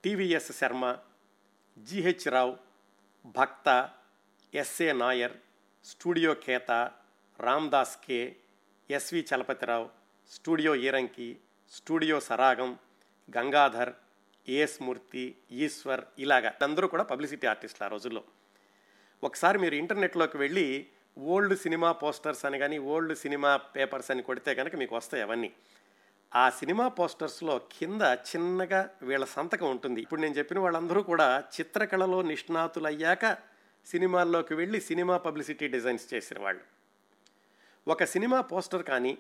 TVS 0.04 0.52
Sarma 0.52 0.98
GH 1.78 2.28
Rao 2.28 2.58
Bhakta 3.26 3.90
SA 4.54 4.92
Nair 4.92 5.32
studio 5.86 6.34
Keta 6.34 6.92
Ramdas 7.40 7.98
K 7.98 8.36
SV 8.90 9.28
Chalapathirao 9.36 9.90
studio 10.32 10.76
Eranki 10.76 11.40
studio 11.72 12.20
Saragam 12.20 12.78
Gangadhar 13.38 13.94
AS 14.50 14.82
Murthy 14.82 15.36
Eswar 15.52 16.06
ఇలాగా. 16.20 16.54
అందరూ 16.62 16.88
కూడా 16.88 17.04
పబ్లిసిటీ 17.04 17.48
ఆర్టిస్టులు 17.48 17.86
ఆ 17.86 17.90
రోజుల్లో. 17.90 18.24
ఒకసారి 19.24 19.60
మీరు 19.60 19.76
ఇంటర్నెట్లోకి 19.76 20.38
వెళ్ళి 20.38 20.88
ఓల్డ్ 21.18 21.58
సినిమా 21.58 21.92
పోస్టర్స్ 21.92 22.46
అని 22.46 22.60
కానీ 22.60 22.78
ఓల్డ్ 22.78 23.16
సినిమా 23.18 23.58
పేపర్స్ 23.58 24.12
అని 24.12 24.22
కొడితే 24.22 24.56
కనుక 24.56 24.76
మీకు 24.76 24.96
వస్తాయి 24.96 25.24
అవన్నీ. 25.24 25.52
ఆ 26.36 26.50
సినిమా 26.50 26.88
పోస్టర్స్లో 26.88 27.62
కింద 27.72 28.02
చిన్నగా 28.02 28.90
వీళ్ళ 29.02 29.26
సంతకం 29.26 29.70
ఉంటుంది. 29.70 30.02
ఇప్పుడు 30.02 30.22
నేను 30.22 30.34
చెప్పిన 30.34 30.60
వాళ్ళందరూ 30.60 31.04
కూడా 31.04 31.44
చిత్రకళలో 31.60 32.22
నిష్ణాతులయ్యాక 32.22 33.38
సినిమాల్లోకి 33.86 34.54
వెళ్ళి 34.54 34.82
సినిమా 34.82 35.18
పబ్లిసిటీ 35.18 35.68
డిజైన్స్ 35.68 36.14
చేసిన 36.14 36.40
వాళ్ళు. 36.40 36.62
ఒక 37.88 38.04
సినిమా 38.04 38.42
పోస్టర్ 38.42 38.84
కానీ 38.84 39.18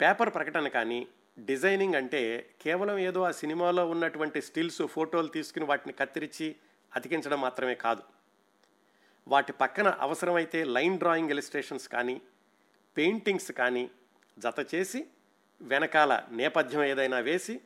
పేపర్ 0.00 0.34
ప్రకటన 0.34 0.68
కానీ 0.68 1.06
డిజైనింగ్ 1.38 1.94
అంటే 1.94 2.50
కేవలం 2.62 2.98
ఏదో 2.98 3.22
ఆ 3.22 3.30
సినిమాలో 3.30 3.90
ఉన్నటువంటి 3.90 4.42
స్టిల్స్ 4.42 4.82
ఫోటోలు 4.82 5.28
తీసుకుని 5.28 5.64
వాటిని 5.64 5.92
కత్తిరించి 5.92 6.56
అతికించడం 6.96 7.40
మాత్రమే 7.40 7.74
కాదు. 7.74 8.02
వాటి 9.28 9.52
పక్కన 9.52 9.88
అవసరమైతే 9.88 10.64
లైన్ 10.64 10.98
డ్రాయింగ్ 10.98 11.30
ఇలిస్ట్రేషన్స్ 11.30 11.88
కానీ 11.88 12.20
పెయింటింగ్స్ 12.96 13.52
కానీ 13.52 13.90
జత 14.38 14.74
చేసి 14.74 15.06
వెనకాల 15.62 16.22
నేపథ్యం 16.30 16.84
ఏదైనా 16.84 17.18
వేసి 17.18 17.60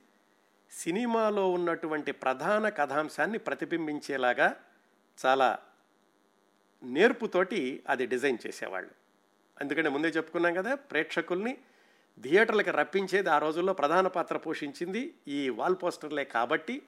సినిమాలో 0.70 1.50
ఉన్నటువంటి 1.50 2.12
ప్రధాన 2.12 2.68
కథాంశాన్ని 2.68 3.38
ప్రతిబింబించేలాగా 3.38 4.56
చాలా 5.26 5.58
నేర్పుతోటి 6.82 7.82
అది 7.88 8.06
డిజైన్ 8.06 8.38
చేసేవాళ్ళు. 8.46 8.90
ఎందుకంటే 9.60 9.88
ముందే 9.88 10.08
చెప్పుకున్నాం 10.08 10.54
కదా 10.54 10.74
ప్రేక్షకుల్ని 10.74 11.58
థియేటర్లకు 12.20 12.70
రప్పించేది 12.70 13.30
ఆ 13.30 13.38
రోజుల్లో 13.38 13.72
ప్రధాన 13.72 14.06
పాత్ర 14.06 14.36
పోషించింది 14.36 15.14
ఈ 15.28 15.48
వాల్ 15.48 15.76
పోస్టర్లే 15.82 16.24
కాబట్టి 16.24 16.82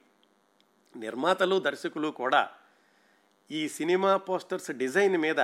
నిర్మాతలు 0.95 1.59
దర్శకులు 1.59 2.07
కూడా 2.07 2.49
ఈ 3.51 3.69
సినిమా 3.69 4.17
పోస్టర్స్ 4.17 4.71
డిజైన్ 4.71 5.17
మీద 5.17 5.39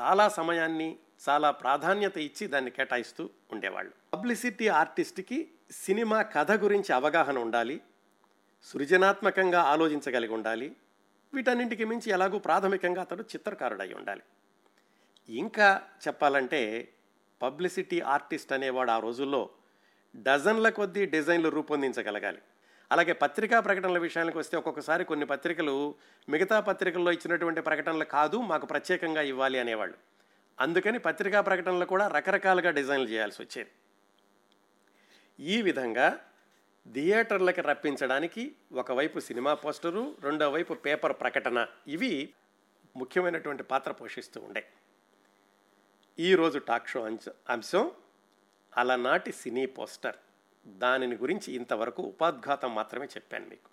చాలా 0.00 0.28
సమయాన్ని 0.28 0.98
చాలా 1.28 1.50
ప్రాధాన్యత 1.50 2.18
ఇచ్చి 2.18 2.46
దాన్ని 2.46 2.70
కేటాయిస్తూ 2.70 3.30
ఉండేవాళ్ళు. 3.52 3.92
పబ్లిసిటీ 4.12 4.68
ఆర్టిస్ట్కి 4.68 5.50
సినిమా 5.70 6.22
కథ 6.22 6.52
గురించి 6.52 6.92
అవగాహన 6.92 7.38
ఉండాలి 7.38 7.80
సృజనాత్మకంగా 8.62 9.60
ఆలోచించగలిగి 9.60 10.32
ఉండాలి 10.32 10.76
వీటన్నింటికి 11.34 11.84
మించి 11.84 12.10
ఎలాగూ 12.10 12.38
ప్రాథమికంగా 12.38 13.00
అతడు 13.00 13.22
చిత్రకారుడై 13.22 13.92
ఉండాలి. 13.92 14.22
ఇంకా 15.28 15.82
చెప్పాలంటే 16.08 16.88
పబ్లిసిటీ 17.42 18.00
ఆర్టిస్ట్ 18.00 18.52
అనేవాడు 18.52 18.90
ఆ 18.90 18.98
రోజుల్లో 18.98 19.50
డజన్ల 20.16 20.68
కొద్దీ 20.68 21.06
డిజైన్లు 21.06 21.48
రూపొందించగలగాలి. 21.48 22.38
అలాగే 22.92 23.12
పత్రికా 23.12 23.60
ప్రకటనల 23.60 23.98
విషయానికి 23.98 24.38
వస్తే 24.38 24.56
ఒక్కొక్కసారి 24.56 25.04
కొన్ని 25.04 25.26
పత్రికలు 25.26 25.94
మిగతా 26.28 26.60
పత్రికల్లో 26.60 27.12
ఇచ్చినటువంటి 27.12 27.60
ప్రకటనలు 27.60 28.04
కాదు 28.04 28.36
మాకు 28.36 28.66
ప్రత్యేకంగా 28.66 29.22
ఇవ్వాలి 29.22 29.58
అనేవాళ్ళు. 29.58 29.96
అందుకని 30.60 30.98
పత్రికా 30.98 31.40
ప్రకటనలు 31.40 31.84
కూడా 31.84 32.08
రకరకాలుగా 32.08 32.70
డిజైన్లు 32.70 33.08
చేయాల్సి 33.08 33.42
వచ్చేది. 33.42 33.70
ఈ 35.40 35.62
విధంగా 35.62 36.20
థియేటర్లకి 36.92 37.60
రప్పించడానికి 37.60 38.52
ఒకవైపు 38.72 39.18
సినిమా 39.18 39.54
పోస్టరు 39.54 40.16
రెండో 40.22 40.50
వైపు 40.50 40.74
పేపర్ 40.74 41.12
ప్రకటన 41.12 41.66
ఇవి 41.88 42.34
ముఖ్యమైనటువంటి 42.96 43.62
పాత్ర 43.62 43.92
పోషిస్తూ 43.92 44.40
ఉండే. 44.40 44.66
ఈరోజు 46.18 46.58
టాక్ 46.58 46.88
షో 46.88 47.04
అంశ 47.04 47.24
అంశం 47.48 47.90
అలనాటి 48.76 49.32
సినీ 49.32 49.66
పోస్టర్. 49.66 50.16
దానిని 50.66 51.16
గురించి 51.16 51.52
ఇంతవరకు 51.52 52.02
ఉపాద్ఘాతం 52.02 52.74
మాత్రమే 52.74 53.06
చెప్పాను 53.06 53.46
మీకు. 53.46 53.70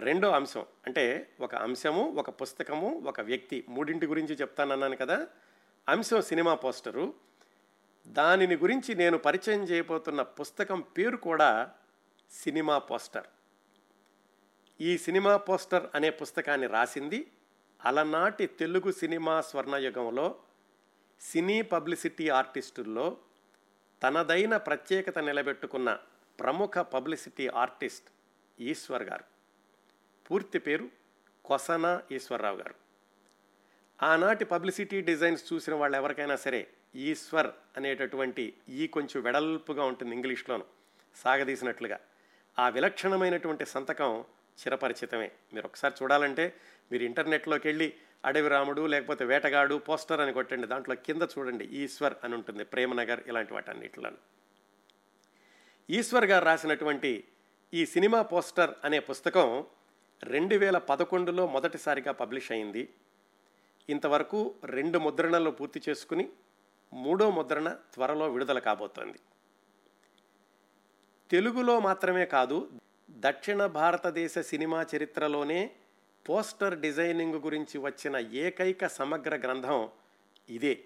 రెండో 0.00 0.30
అంశం 0.30 0.66
అంటే 0.86 1.30
ఒక 1.40 1.54
అంశము 1.54 2.10
ఒక 2.10 2.30
పుస్తకము 2.30 3.02
ఒక 3.06 3.20
వ్యక్తి 3.20 3.64
మూడింటి 3.68 4.06
గురించి 4.06 4.34
చెప్తానన్నాను 4.34 4.96
కదా. 4.96 5.26
అంశం 5.88 6.22
సినిమా 6.22 6.54
పోస్టరు. 6.54 7.14
దానిని 8.08 8.56
గురించి 8.56 8.94
నేను 8.94 9.18
పరిచయం 9.18 9.62
చేయబోతున్న 9.62 10.22
పుస్తకం 10.22 10.80
పేరు 10.80 11.16
కూడా 11.16 11.70
సినిమా 12.30 12.78
పోస్టర్. 12.78 13.26
ఈ 14.80 14.98
సినిమా 14.98 15.36
పోస్టర్ 15.36 15.86
అనే 15.94 16.10
పుస్తకాన్ని 16.10 16.66
రాసింది 16.66 17.30
అలనాటి 17.84 18.46
తెలుగు 18.46 18.92
సినిమా 18.92 19.40
స్వర్ణయుగంలో 19.40 20.36
సినీ 21.20 21.62
పబ్లిసిటీ 21.62 22.28
ఆర్టిస్టుల్లో 22.28 23.16
తనదైన 24.02 24.56
ప్రత్యేకత 24.56 25.18
నిలబెట్టుకున్న 25.18 25.98
ప్రముఖ 26.40 26.78
పబ్లిసిటీ 26.78 27.48
ఆర్టిస్ట్ 27.48 28.08
ఈశ్వర్ 28.60 29.02
గారు. 29.02 29.24
పూర్తి 30.30 30.58
పేరు 30.58 30.88
కొసన 31.44 32.00
ఈశ్వర్రావు 32.12 32.56
గారు. 32.56 32.74
ఆనాటి 34.02 34.44
పబ్లిసిటీ 34.44 35.00
డిజైన్స్ 35.00 35.52
చూసిన 35.52 35.74
వాళ్ళు 35.74 35.96
ఎవరికైనా 35.96 36.36
సరే 36.36 36.68
ఈశ్వర్ 36.94 37.46
అనేటటువంటి 37.76 38.54
ఈ 38.68 38.86
కొంచెం 38.86 39.22
వెడల్పుగా 39.22 39.84
ఉంటుంది 39.84 40.14
ఇంగ్లీష్లోను 40.14 40.64
సాగదీసినట్లుగా. 41.16 42.00
ఆ 42.58 42.68
విలక్షణమైనటువంటి 42.68 43.66
సంతకం 43.66 44.20
చిరపరిచితమే. 44.60 45.32
మీరు 45.54 45.66
ఒకసారి 45.66 45.94
చూడాలంటే 46.02 46.60
మీరు 46.92 47.02
ఇంటర్నెట్లోకి 47.02 47.68
వెళ్ళి 47.68 47.94
అడవి 48.24 48.48
రాముడు 48.48 48.86
లేకపోతే 48.86 49.24
వేటగాడు 49.24 49.74
పోస్టర్ 49.74 50.20
అని 50.20 50.32
కొట్టండి 50.32 50.66
దాంట్లో 50.66 50.94
కింద 50.94 51.22
చూడండి 51.22 51.64
ఈశ్వర్ 51.64 52.14
అని 52.24 52.34
ఉంటుంది 52.34 52.64
ప్రేమనగర్ 52.64 53.20
ఇలాంటి 53.26 53.54
వాటన్నిటిలో 53.54 54.10
ఈశ్వర్ 55.90 56.24
గారు 56.24 56.44
రాసినటువంటి 56.44 57.24
ఈ 57.74 57.86
సినిమా 57.86 58.22
పోస్టర్ 58.22 58.74
అనే 58.84 58.98
పుస్తకం 58.98 59.66
రెండు 60.22 60.54
వేల 60.54 60.78
పదకొండులో 60.78 61.46
మొదటిసారిగా 61.46 62.12
పబ్లిష్ 62.12 62.52
అయింది. 62.52 62.94
ఇంతవరకు 63.88 64.54
రెండు 64.64 64.98
ముద్రణలు 64.98 65.50
పూర్తి 65.50 65.82
చేసుకుని 65.88 66.28
మూడో 66.92 67.30
ముద్రణ 67.30 67.68
త్వరలో 67.68 68.28
విడుదల 68.28 68.58
కాబోతోంది. 68.58 69.18
తెలుగులో 71.30 71.80
మాత్రమే 71.80 72.26
కాదు 72.26 72.68
దక్షిణ 73.10 73.66
భారతదేశ 73.66 74.38
సినిమా 74.38 74.86
చరిత్రలోనే 74.96 75.76
పోస్టర్ 76.28 76.78
డిజైనింగ్ 76.78 77.34
గురించి 77.34 77.78
వచ్చిన 77.78 78.16
ఏకైక 78.16 78.86
సమగ్ర 78.86 79.36
గ్రంథం 79.36 79.88
ఇదే. 80.48 80.84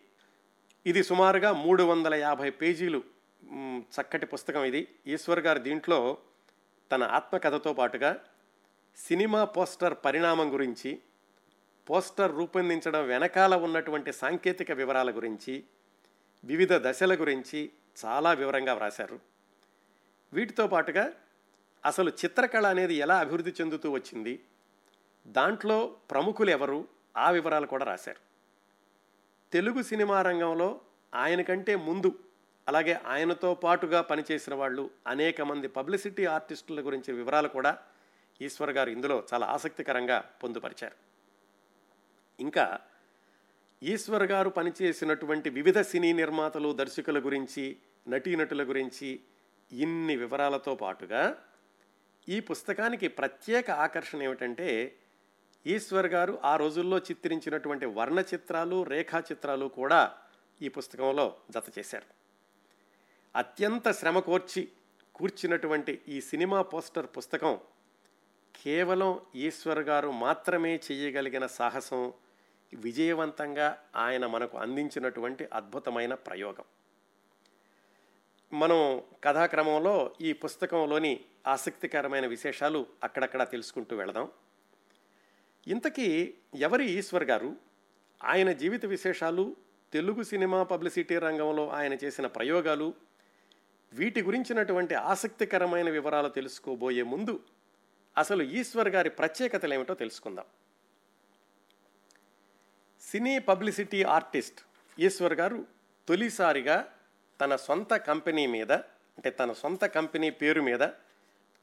ఇది 0.87 1.03
సుమారుగా 1.03 1.53
మూడు 1.53 1.83
వందల 1.83 2.15
యాభై 2.15 2.51
పేజీలు 2.51 3.03
చక్కటి 3.85 4.27
పుస్తకం 4.27 4.65
ఇది. 4.65 4.89
ఈశ్వర్ 5.07 5.41
గారు 5.41 5.59
దీంట్లో 5.59 6.19
తన 6.93 7.03
ఆత్మకథతో 7.03 7.73
పాటుగా 7.73 8.21
సినిమా 8.97 9.45
పోస్టర్ 9.45 9.97
పరిణామం 10.05 10.53
గురించి 10.53 11.01
పోస్టర్ 11.91 12.37
రూపొందించడం 12.37 13.07
వెనకాల 13.07 13.55
ఉన్నటువంటి 13.55 14.13
సాంకేతిక 14.13 14.71
వివరాల 14.71 15.11
గురించి 15.11 15.65
వివిధ 16.45 16.73
దశల 16.73 17.15
గురించి 17.15 17.71
చాలా 18.05 18.33
వివరంగా 18.33 18.75
వ్రాశారు. 18.75 19.21
వీటితో 20.33 20.67
పాటుగా 20.67 21.13
అసలు 21.85 22.11
చిత్రకళ 22.11 22.67
అనేది 22.67 22.95
ఎలా 22.95 23.19
అభివృద్ధి 23.19 23.51
చెందుతూ 23.61 23.91
వచ్చింది 23.91 24.41
దాంట్లో 25.27 25.97
ప్రముఖులు 26.11 26.51
ఎవరు 26.51 26.89
ఆ 27.17 27.31
వివరాలు 27.31 27.67
కూడా 27.67 27.85
రాశారు. 27.85 28.21
తెలుగు 29.53 29.83
సినిమా 29.83 30.23
రంగంలో 30.23 30.81
ఆయన 31.15 31.43
కంటే 31.43 31.77
ముందు 31.77 32.19
అలాగే 32.69 32.93
ఆయనతో 32.93 33.55
పాటుగా 33.55 34.01
పనిచేసిన 34.01 34.55
వాళ్ళు 34.55 34.91
అనేక 35.07 35.43
మంది 35.43 35.69
పబ్లిసిటీ 35.69 36.25
ఆర్టిస్టుల 36.25 36.87
గురించి 36.87 37.15
వివరాలు 37.15 37.49
కూడా 37.49 37.79
ఈశ్వర్ 38.43 38.71
గారు 38.71 38.91
ఇందులో 38.91 39.25
చాలా 39.35 39.47
ఆసక్తికరంగా 39.47 40.31
పొందుపరిచారు. 40.43 40.95
ఇంకా 42.41 42.81
ఈశ్వర్ 43.83 44.23
గారు 44.23 44.51
పనిచేసినటువంటి 44.51 45.51
వివిధ 45.51 45.81
సినీ 45.81 46.13
నిర్మాతలు 46.13 46.73
దర్శకుల 46.73 47.19
గురించి 47.19 47.77
నటీనటుల 48.09 48.63
గురించి 48.63 49.21
ఇన్ని 49.73 50.17
వివరాలతో 50.17 50.75
పాటుగా 50.75 51.45
ఈ 52.29 52.41
పుస్తకానికి 52.41 53.09
ప్రత్యేక 53.09 53.71
ఆకర్షణ 53.71 54.23
ఏమిటంటే 54.23 54.97
ఈశ్వర్ 55.67 56.07
గారు 56.07 56.41
ఆ 56.45 56.57
రోజుల్లో 56.57 56.99
చిత్రించినటువంటి 56.99 57.87
వర్ణ 57.87 58.19
చిత్రాలు 58.19 58.83
రేఖా 58.83 59.19
చిత్రాలు 59.19 59.67
కూడా 59.67 60.19
ఈ 60.63 60.69
పుస్తకంలో 60.69 61.37
జత 61.51 61.79
చేశారు. 61.79 62.07
అత్యంత 63.39 63.91
శ్రమ 63.91 64.19
కోర్చి 64.19 64.69
కూర్చున్నటువంటి 65.15 66.03
ఈ 66.09 66.21
సినిమా 66.21 66.63
పోస్టర్ 66.63 67.07
పుస్తకం 67.07 67.61
కేవలం 68.65 69.21
ఈశ్వర్ 69.35 69.79
గారు 69.79 70.11
మాత్రమే 70.11 70.81
చేయగలిగిన 70.93 71.47
సాహసం 71.47 72.13
విజయవంతంగా 72.75 73.85
ఆయన 73.97 74.27
మనకు 74.27 74.59
అందించినటువంటి 74.59 75.49
అద్భుతమైన 75.53 76.15
ప్రయోగం. 76.15 76.65
మనం 78.53 79.03
కథాక్రమంలో 79.25 80.13
ఈ 80.21 80.33
పుస్తకంలోని 80.33 81.21
ఆసక్తికరమైన 81.47 82.27
విశేషాలు 82.27 82.87
అక్కడక్కడ 83.05 83.43
తెలుసుకుంటూ 83.43 83.97
వెళదాం. 83.97 84.31
ఇంతకీ 85.67 86.35
ఎవరి 86.55 86.91
ఈశ్వర్ 86.91 87.25
గారు? 87.25 87.57
ఆయన 88.25 88.53
జీవిత 88.53 88.87
విశేషాలు 88.87 89.57
తెలుగు 89.93 90.23
సినిమా 90.23 90.63
పబ్లిసిటీ 90.63 91.19
రంగంలో 91.19 91.69
ఆయన 91.69 91.93
చేసిన 91.93 92.27
ప్రయోగాలు 92.27 92.95
వీటి 93.93 94.23
గురించినటువంటి 94.23 94.95
ఆసక్తికరమైన 94.95 95.91
వివరాలు 95.91 96.29
తెలుసుకోబోయే 96.29 97.03
ముందు 97.03 97.41
అసలు 98.19 98.43
ఈశ్వర్ 98.43 98.89
గారి 98.89 99.11
ప్రత్యేకతలు 99.11 99.75
ఏమిటో 99.75 99.95
తెలుసుకుందాం. 99.95 100.45
సినీ 103.03 103.39
పబ్లిసిటీ 103.39 104.03
ఆర్టిస్ట్ 104.03 104.61
ఈశ్వర్ 104.99 105.35
గారు 105.35 105.67
తొలిసారిగా 106.09 106.93
తన 107.41 107.57
సొంత 107.57 107.95
కంపెనీ 107.95 108.47
మీద 108.47 108.73
అంటే 108.73 109.31
తన 109.31 109.53
సొంత 109.53 109.85
కంపెనీ 109.85 110.31
పేరు 110.31 110.63
మీద 110.63 110.81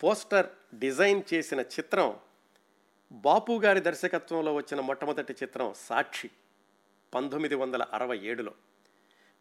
పోస్టర్ 0.03 0.48
డిజైన్ 0.79 1.22
చేసిన 1.34 1.60
చిత్రం 1.60 2.20
బాపు 3.12 3.62
గారి 3.63 3.80
దర్శకత్వంలో 3.80 4.54
వచ్చిన 4.54 4.80
మొట్టమొదటి 4.80 5.34
చిత్రం 5.44 5.74
సాక్షి 5.78 6.30
పంతొమ్మిది 7.13 7.56
వందల 7.56 7.84
అరవై 7.94 8.18
ఏడులో. 8.18 8.54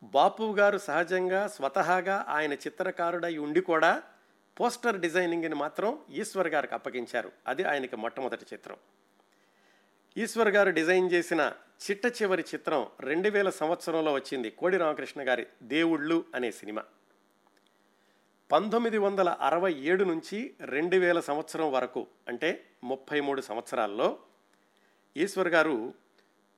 బాపు 0.03 0.57
గారు 0.59 0.79
సహజంగా 0.79 1.49
స్వతహాగా 1.49 2.27
ఆయన 2.29 2.53
చిత్రకారుడై 2.53 3.37
ఉండి 3.37 3.61
కూడా 3.61 4.03
పోస్టర్ 4.61 5.01
డిజైనింగ్ని 5.01 5.55
మాత్రం 5.55 5.99
ఈశ్వర్ 6.11 6.49
గారికి 6.49 6.75
అప్పగించారు. 6.75 7.33
అది 7.47 7.65
ఆయనకి 7.65 7.97
మొట్టమొదటి 7.97 8.47
చిత్రం. 8.53 8.77
ఈశ్వర్ 10.17 10.49
గారు 10.49 10.71
డిజైన్ 10.71 11.13
చేసిన 11.13 11.53
చిట్ట 11.91 12.23
చివరి 12.23 12.45
చిత్రం 12.55 12.87
రెండు 13.01 13.29
వేల 13.29 13.51
సంవత్సరంలో 13.51 14.13
వచ్చింది 14.13 14.51
కోడి 14.51 14.77
రామకృష్ణ 14.77 15.29
గారి 15.29 15.47
దేవుళ్ళు 15.63 16.25
అనే 16.35 16.51
సినిమా. 16.51 16.85
పంతొమ్మిది 18.51 18.99
వందల 18.99 19.31
అరవై 19.41 19.71
ఏడు 19.85 20.05
నుంచి 20.05 20.39
రెండు 20.71 20.97
వేల 20.97 21.19
సంవత్సరం 21.21 21.67
వరకు 21.73 22.03
అంటే 22.29 22.51
ముప్పై 22.85 23.19
మూడు 23.21 23.41
సంవత్సరాల్లో 23.41 24.07
ఈశ్వర్ 25.17 25.51
గారు 25.55 25.75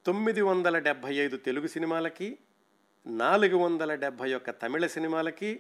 తొమ్మిది 0.07 0.43
వందల 0.43 0.77
డెబ్భై 0.79 1.15
ఐదు 1.17 1.39
తెలుగు 1.39 1.69
సినిమాలకి 1.69 2.29
నాలుగు 3.07 3.59
వందల 3.59 3.95
డెబ్భై 3.97 4.31
ఒక్క 4.33 4.55
తమిళ 4.61 4.87
సినిమాలకి 4.95 5.51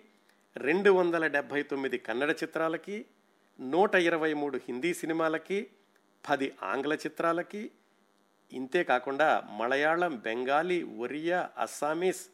రెండు 0.57 0.91
వందల 0.91 1.25
డెబ్భై 1.29 1.65
తొమ్మిది 1.65 2.01
కన్నడ 2.01 2.31
చిత్రాలకి 2.43 2.97
నూట 3.59 3.95
ఇరవై 4.05 4.33
మూడు 4.35 4.57
హిందీ 4.69 4.95
సినిమాలకి 4.95 5.59
పది 6.25 6.51
ఆంగ్ల 6.65 6.95
చిత్రాలకి 7.03 7.63
ఇంతే 8.53 8.83
కాకుండా 8.85 9.31
మలయాళం 9.59 10.15
బెంగాలీ 10.25 10.81
ఒరియా 11.01 11.41
అస్సామీస్ 11.59 12.25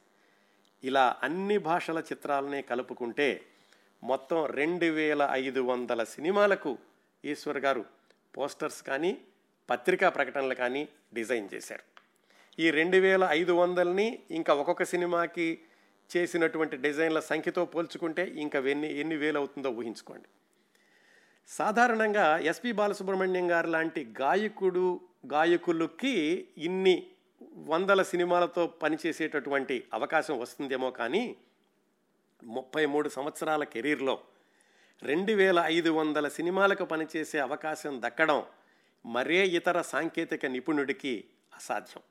ఇలా 0.84 1.04
అన్ని 1.22 1.58
భాషల 1.64 1.98
చిత్రాలనే 2.08 2.62
కలుపుకుంటే 2.62 3.28
మొత్తం 4.02 4.46
రెండు 4.46 4.86
వేల 4.86 5.28
ఐదు 5.32 5.60
వందల 5.60 6.04
సినిమాలకు 6.04 6.78
ఈశ్వర్ 7.24 7.58
గారు 7.58 7.84
పోస్టర్స్ 8.36 8.82
కానీ 8.82 9.18
పత్రికా 9.70 10.08
ప్రకటనలు 10.08 10.54
కానీ 10.54 10.88
డిజైన్ 11.14 11.48
చేశారు. 11.54 11.82
ఈ 12.58 12.70
రెండు 12.70 12.96
వేల 12.96 13.28
ఐదు 13.30 13.52
వందలని 13.52 14.18
ఇంకా 14.30 14.54
ఒక్కొక్క 14.54 14.84
సినిమాకి 14.84 15.58
చేసినటువంటి 16.16 16.76
డిజైన్ల 16.76 17.20
సంఖ్యతో 17.20 17.64
పోల్చుకుంటే 17.64 18.26
ఇంకా 18.26 18.58
ఎన్ని 18.58 19.00
ఎన్ని 19.00 19.16
వేలు 19.16 19.38
అవుతుందో 19.38 19.70
ఊహించుకోండి. 19.70 20.28
సాధారణంగా 21.48 22.38
ఎస్పి 22.38 22.72
బాలసుబ్రహ్మణ్యం 22.72 23.50
గారు 23.50 23.66
లాంటి 23.66 24.04
గాయకుడు 24.20 25.00
గాయకులకి 25.26 26.14
ఇన్ని 26.58 27.06
వందల 27.52 28.02
సినిమాలతో 28.02 28.66
పనిచేసేటటువంటి 28.66 29.84
అవకాశం 29.94 30.38
వస్తుందేమో 30.38 30.90
కానీ 30.90 31.36
ముప్పై 32.46 32.86
మూడు 32.86 33.08
సంవత్సరాల 33.08 33.64
కెరీర్లో 33.64 34.22
రెండు 35.02 35.32
వేల 35.32 35.62
ఐదు 35.64 35.90
వందల 35.90 36.28
సినిమాలకు 36.28 36.84
పనిచేసే 36.84 37.38
అవకాశం 37.38 38.02
దక్కడం 38.04 38.42
మరే 39.06 39.46
ఇతర 39.46 39.82
సాంకేతిక 39.82 40.46
నిపుణుడికి 40.46 41.24
అసాధ్యం. 41.56 42.02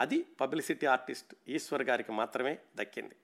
అది 0.00 0.26
పబ్లిసిటీ 0.40 0.86
ఆర్టిస్ట్ 0.86 1.34
ఈశ్వర్ 1.48 1.82
గారికి 1.82 2.12
మాత్రమే 2.12 2.58
దక్కింది. 2.76 3.16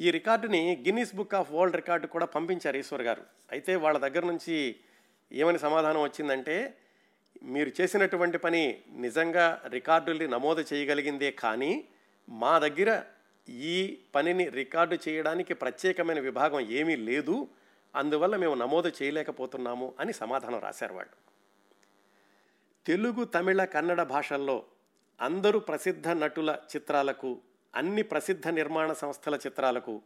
ఈ 0.00 0.10
రికార్డుని 0.10 0.82
Guinness 0.86 1.14
book 1.14 1.34
of 1.34 1.52
world 1.52 1.76
record 1.76 2.06
కూడా 2.06 2.26
పంపించారు 2.26 2.76
ఈశ్వర్ 2.76 3.02
గారు. 3.02 3.22
అయితే 3.52 3.76
వాళ్ళ 3.76 3.98
దగ్గర 3.98 4.24
నుంచి 4.24 4.76
ఏమని 5.32 5.58
సమాధానం 5.58 6.02
వచ్చిందంటే 6.02 6.78
మీరు 7.42 7.72
చేసినటువంటి 7.80 8.38
పని 8.38 8.78
నిజంగా 8.90 9.62
రికార్డుల్ని 9.68 10.28
నమోదు 10.28 10.64
చేయగలిగిందే 10.72 11.30
కానీ 11.30 11.88
మా 12.28 12.58
దగ్గర 12.58 13.02
ఈ 13.48 13.98
పనిని 14.14 14.48
రికార్డు 14.48 14.98
చేయడానికి 15.08 15.54
ప్రత్యేకమైన 15.54 16.20
విభాగం 16.20 16.60
ఏమీ 16.60 16.96
లేదు. 16.96 17.48
అందువల్ల 17.96 18.36
మేము 18.36 18.54
నమోదు 18.54 18.92
చేయలేకపోతున్నాము 19.02 19.94
అని 20.00 20.12
సమాధానం 20.12 20.60
రాశారు 20.60 20.94
వాళ్ళు. 20.94 21.28
తెలుగు 22.86 23.24
తమిళ 23.24 23.64
కన్నడ 23.64 24.02
భాషల్లో 24.02 24.64
అందరూ 25.20 25.58
ప్రసిద్ధ 25.58 26.08
నటుల 26.08 26.58
చిత్రాలకు 26.76 27.40
అన్ని 27.74 28.02
ప్రసిద్ధ 28.02 28.48
నిర్మాణ 28.48 28.92
సంస్థల 28.92 29.34
చిత్రాలకు 29.34 30.02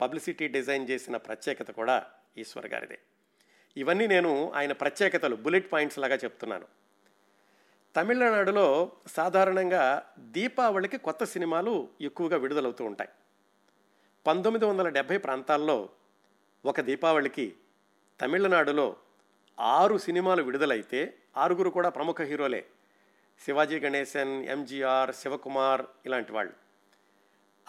పబ్లిసిటీ 0.00 0.48
డిజైన్ 0.48 0.88
చేసిన 0.90 1.16
ప్రత్యేకత 1.16 1.70
కూడా 1.70 2.06
ఈశ్వర్ 2.38 2.66
గారిదే. 2.66 2.98
ఇవన్నీ 3.76 4.06
నేను 4.06 4.52
ఆయన 4.52 4.72
ప్రత్యేకతలు 4.72 5.36
బుల్లెట్ 5.36 5.72
పాయింట్స్ 5.72 5.98
లాగా 5.98 6.14
చెప్తున్నాను. 6.14 6.81
తమిళనాడులో 7.96 8.92
సాధారణంగా 9.06 10.02
దీపావళికి 10.18 10.98
కొత్త 10.98 11.24
సినిమాలు 11.24 11.88
ఎక్కువగా 12.00 12.36
విడుదలవుతూ 12.36 12.84
ఉంటాయి. 12.84 13.10
పంతొమ్మిది 14.26 14.64
వందల 14.64 14.88
డెబ్భై 14.88 15.16
ప్రాంతాల్లో 15.16 15.88
ఒక 16.64 16.80
దీపావళికి 16.80 17.54
తమిళనాడులో 18.20 18.96
ఆరు 19.60 19.98
సినిమాలు 19.98 20.42
విడుదలైతే 20.42 21.14
ఆరుగురు 21.36 21.70
కూడా 21.70 21.88
ప్రముఖ 21.88 22.20
హీరోలే. 22.20 22.66
శివాజీ 23.44 23.80
గణేశన్ 23.80 24.44
ఎంజీఆర్ 24.44 25.14
శివకుమార్ 25.14 25.86
ఇలాంటి 26.06 26.32
వాళ్ళు. 26.32 26.52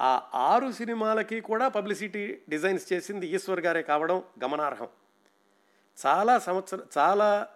ఆ 0.02 0.30
ఆరు 0.34 0.72
సినిమాలకి 0.72 1.42
కూడా 1.42 1.68
పబ్లిసిటీ 1.68 2.40
డిజైన్స్ 2.50 2.94
చేసింది 2.94 3.28
ఈశ్వర్ 3.28 3.60
గారే 3.60 3.82
కావడం 3.82 4.24
గమనార్హం. 4.44 4.88
చాలా 6.06 6.40
సంవత్సర 6.40 6.80
చాలా 6.98 7.48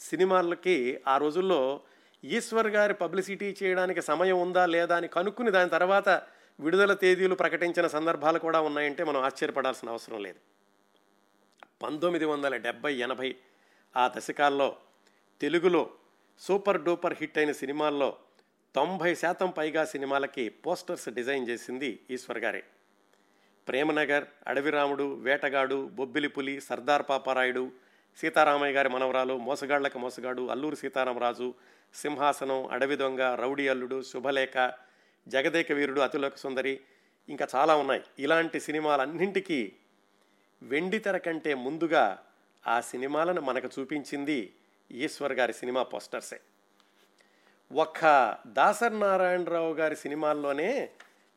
సినిమాలకి 0.00 1.00
ఆ 1.08 1.16
రోజుల్లో 1.16 1.80
ఈశ్వర్ 2.24 2.66
గారి 2.66 2.94
పబ్లిసిటీ 2.94 3.56
చేయడానికి 3.62 4.02
సమయం 4.02 4.40
ఉందా 4.40 4.66
లేదా 4.66 4.96
అని 4.96 5.08
కనుక్కుని 5.08 5.50
దాని 5.50 5.70
తర్వాత 5.70 6.08
విడుదల 6.60 6.92
తేదీలు 6.92 7.34
ప్రకటించిన 7.34 7.86
సందర్భాలు 7.86 8.38
కూడా 8.38 8.60
ఉన్నాయంటే 8.60 9.04
మనం 9.04 9.22
ఆశ్చర్యపడాల్సిన 9.22 9.88
అవసరం 9.88 10.22
లేదు. 10.22 10.38
పంతొమ్మిది 11.82 12.24
వందల 12.24 12.56
డెబ్భై 12.56 12.94
ఎనభై 12.94 13.34
ఆ 13.96 14.10
దశకాల్లో 14.16 14.76
తెలుగులో 15.40 15.90
సూపర్ 16.38 16.82
డూపర్ 16.82 17.14
హిట్ 17.20 17.38
అయిన 17.38 17.52
సినిమాల్లో 17.52 18.16
తొంభై 18.74 19.14
శాతం 19.14 19.50
పైగా 19.50 19.84
సినిమాలకి 19.84 20.48
పోస్టర్స్ 20.48 21.08
డిజైన్ 21.08 21.48
చేసింది 21.48 22.00
ఈశ్వర్ 22.10 22.38
గారే. 22.38 22.64
ప్రేమనగర్ 23.68 24.24
అడవిరాముడు 24.46 25.14
వేటగాడు 25.14 25.88
బొబ్బిలి 25.92 26.28
పులి 26.28 26.60
సర్దార్ 26.60 27.02
పాపారాయుడు 27.10 27.72
సీతారామయ్య 28.16 28.74
గారి 28.74 28.88
మనవరాలు 28.88 29.38
మోసగాళ్ళకు 29.38 29.98
మోసగాడు 29.98 30.48
అల్లూరి 30.48 30.76
సీతారామరాజు 30.76 31.54
సింహాసనం 31.94 32.66
అడవి 32.66 32.96
దొంగ 32.96 33.34
రౌడీ 33.34 33.68
అల్లుడు 33.68 34.02
శుభలేఖ 34.02 34.72
జగదేక 35.28 35.72
వీరుడు 35.72 36.00
అతిలోక 36.00 36.36
సుందరి 36.36 36.80
ఇంకా 37.28 37.48
చాలా 37.54 37.76
ఉన్నాయి. 37.76 38.02
ఇలాంటి 38.18 38.60
సినిమాలన్నింటికీ 38.60 39.72
వెండి 40.62 40.98
తెర 40.98 41.16
కంటే 41.16 41.54
ముందుగా 41.54 42.24
ఆ 42.66 42.80
సినిమాలను 42.80 43.40
మనకు 43.40 43.68
చూపించింది 43.78 44.54
ఈశ్వర్ 44.92 45.32
గారి 45.32 45.52
సినిమా 45.52 45.82
పోస్టర్సే. 45.82 46.40
ఒక్క 47.72 48.36
దాసర్ 48.46 49.00
నారాయణరావు 49.00 49.74
గారి 49.74 49.96
సినిమాల్లోనే 49.96 50.90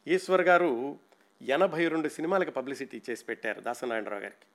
ఈశ్వర్ 0.07 0.41
గారు 0.41 0.99
ఎనభై 1.41 1.87
రెండు 1.87 2.09
సినిమాలకు 2.09 2.51
పబ్లిసిటీ 2.51 3.01
చేసి 3.09 3.25
పెట్టారు 3.25 3.61
దాసనారాయణరావు 3.61 4.21
గారికి. 4.21 4.45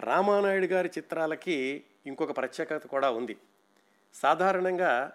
రామానాయుడు 0.00 0.66
గారి 0.66 0.90
చిత్రాలకి 0.98 1.84
ఇంకొక 2.06 2.36
ప్రత్యేకత 2.36 2.86
కూడా 2.86 3.10
ఉంది. 3.10 3.36
సాధారణంగా 4.14 5.12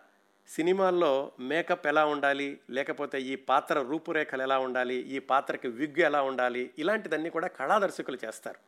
సినిమాల్లో 0.48 1.32
మేకప్ 1.40 1.88
ఎలా 1.88 2.06
ఉండాలి? 2.06 2.60
లేకపోతే 2.70 3.22
ఈ 3.22 3.36
పాత్ర 3.36 3.82
రూపురేఖలు 3.82 4.42
ఎలా 4.42 4.60
ఉండాలి? 4.60 4.96
ఈ 4.96 5.20
పాత్రకి 5.20 5.68
విగ్గు 5.68 6.06
ఎలా 6.06 6.22
ఉండాలి? 6.22 6.72
ఇలాంటిదన్నీ 6.80 7.30
కూడా 7.30 7.48
కళాదర్శకులు 7.48 8.18
చేస్తారు. 8.26 8.60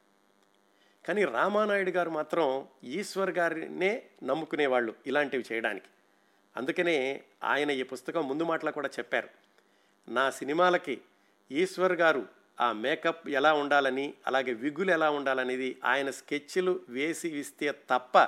కానీ 1.07 1.25
రామానాయుడు 1.25 1.91
గారు 1.91 2.09
మాత్రం 2.09 2.67
ఈశ్వర్ 2.83 3.31
గారినే 3.31 4.03
నమ్ముకునేవాళ్ళు 4.23 4.95
ఇలాంటివి 5.07 5.45
చేయడానికి. 5.51 5.85
అందుకనే 6.57 7.23
ఆయన 7.43 7.71
ఈ 7.71 7.83
పుస్తకం 7.83 8.27
ముందు 8.27 8.43
మాటలో 8.43 8.71
కూడా 8.71 8.87
చెప్పారు. 8.87 9.29
నా 10.09 10.31
సినిమాలకి 10.31 11.01
ఈశ్వర్ 11.51 11.93
గారు 11.93 12.25
ఆ 12.61 12.71
మేకప్ 12.71 13.29
ఎలా 13.29 13.53
ఉండాలని 13.53 14.13
అలాగే 14.27 14.53
విగ్గులు 14.53 14.91
ఎలా 14.91 15.09
ఉండాలనేది 15.09 15.77
ఆయన 15.85 16.11
స్కెచ్లు 16.11 16.79
వేసి 16.89 17.39
ఇస్తే 17.39 17.71
తప్ప 17.71 18.27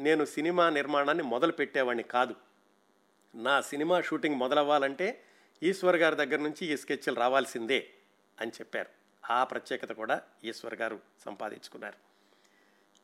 నేను 0.00 0.24
సినిమా 0.24 0.70
నిర్మాణాన్ని 0.70 1.24
మొదలు 1.24 1.52
పెట్టేవాడిని 1.52 2.02
కాదు. 2.02 2.34
నా 3.34 3.60
సినిమా 3.60 4.00
షూటింగ్ 4.00 4.36
మొదలవ్వాలంటే 4.36 5.24
ఈశ్వర్ 5.62 5.96
గారి 5.96 6.16
దగ్గర 6.16 6.36
నుంచి 6.36 6.66
ఈ 6.66 6.76
స్కెచ్లు 6.76 7.14
రావాల్సిందే 7.14 7.90
అని 8.40 8.50
చెప్పారు. 8.50 8.88
ఆ 9.30 9.44
ప్రత్యేకత 9.44 9.92
కూడా 9.92 10.22
ఈశ్వర్ 10.44 10.74
గారు 10.74 11.00
సంపాదించుకున్నారు. 11.24 11.96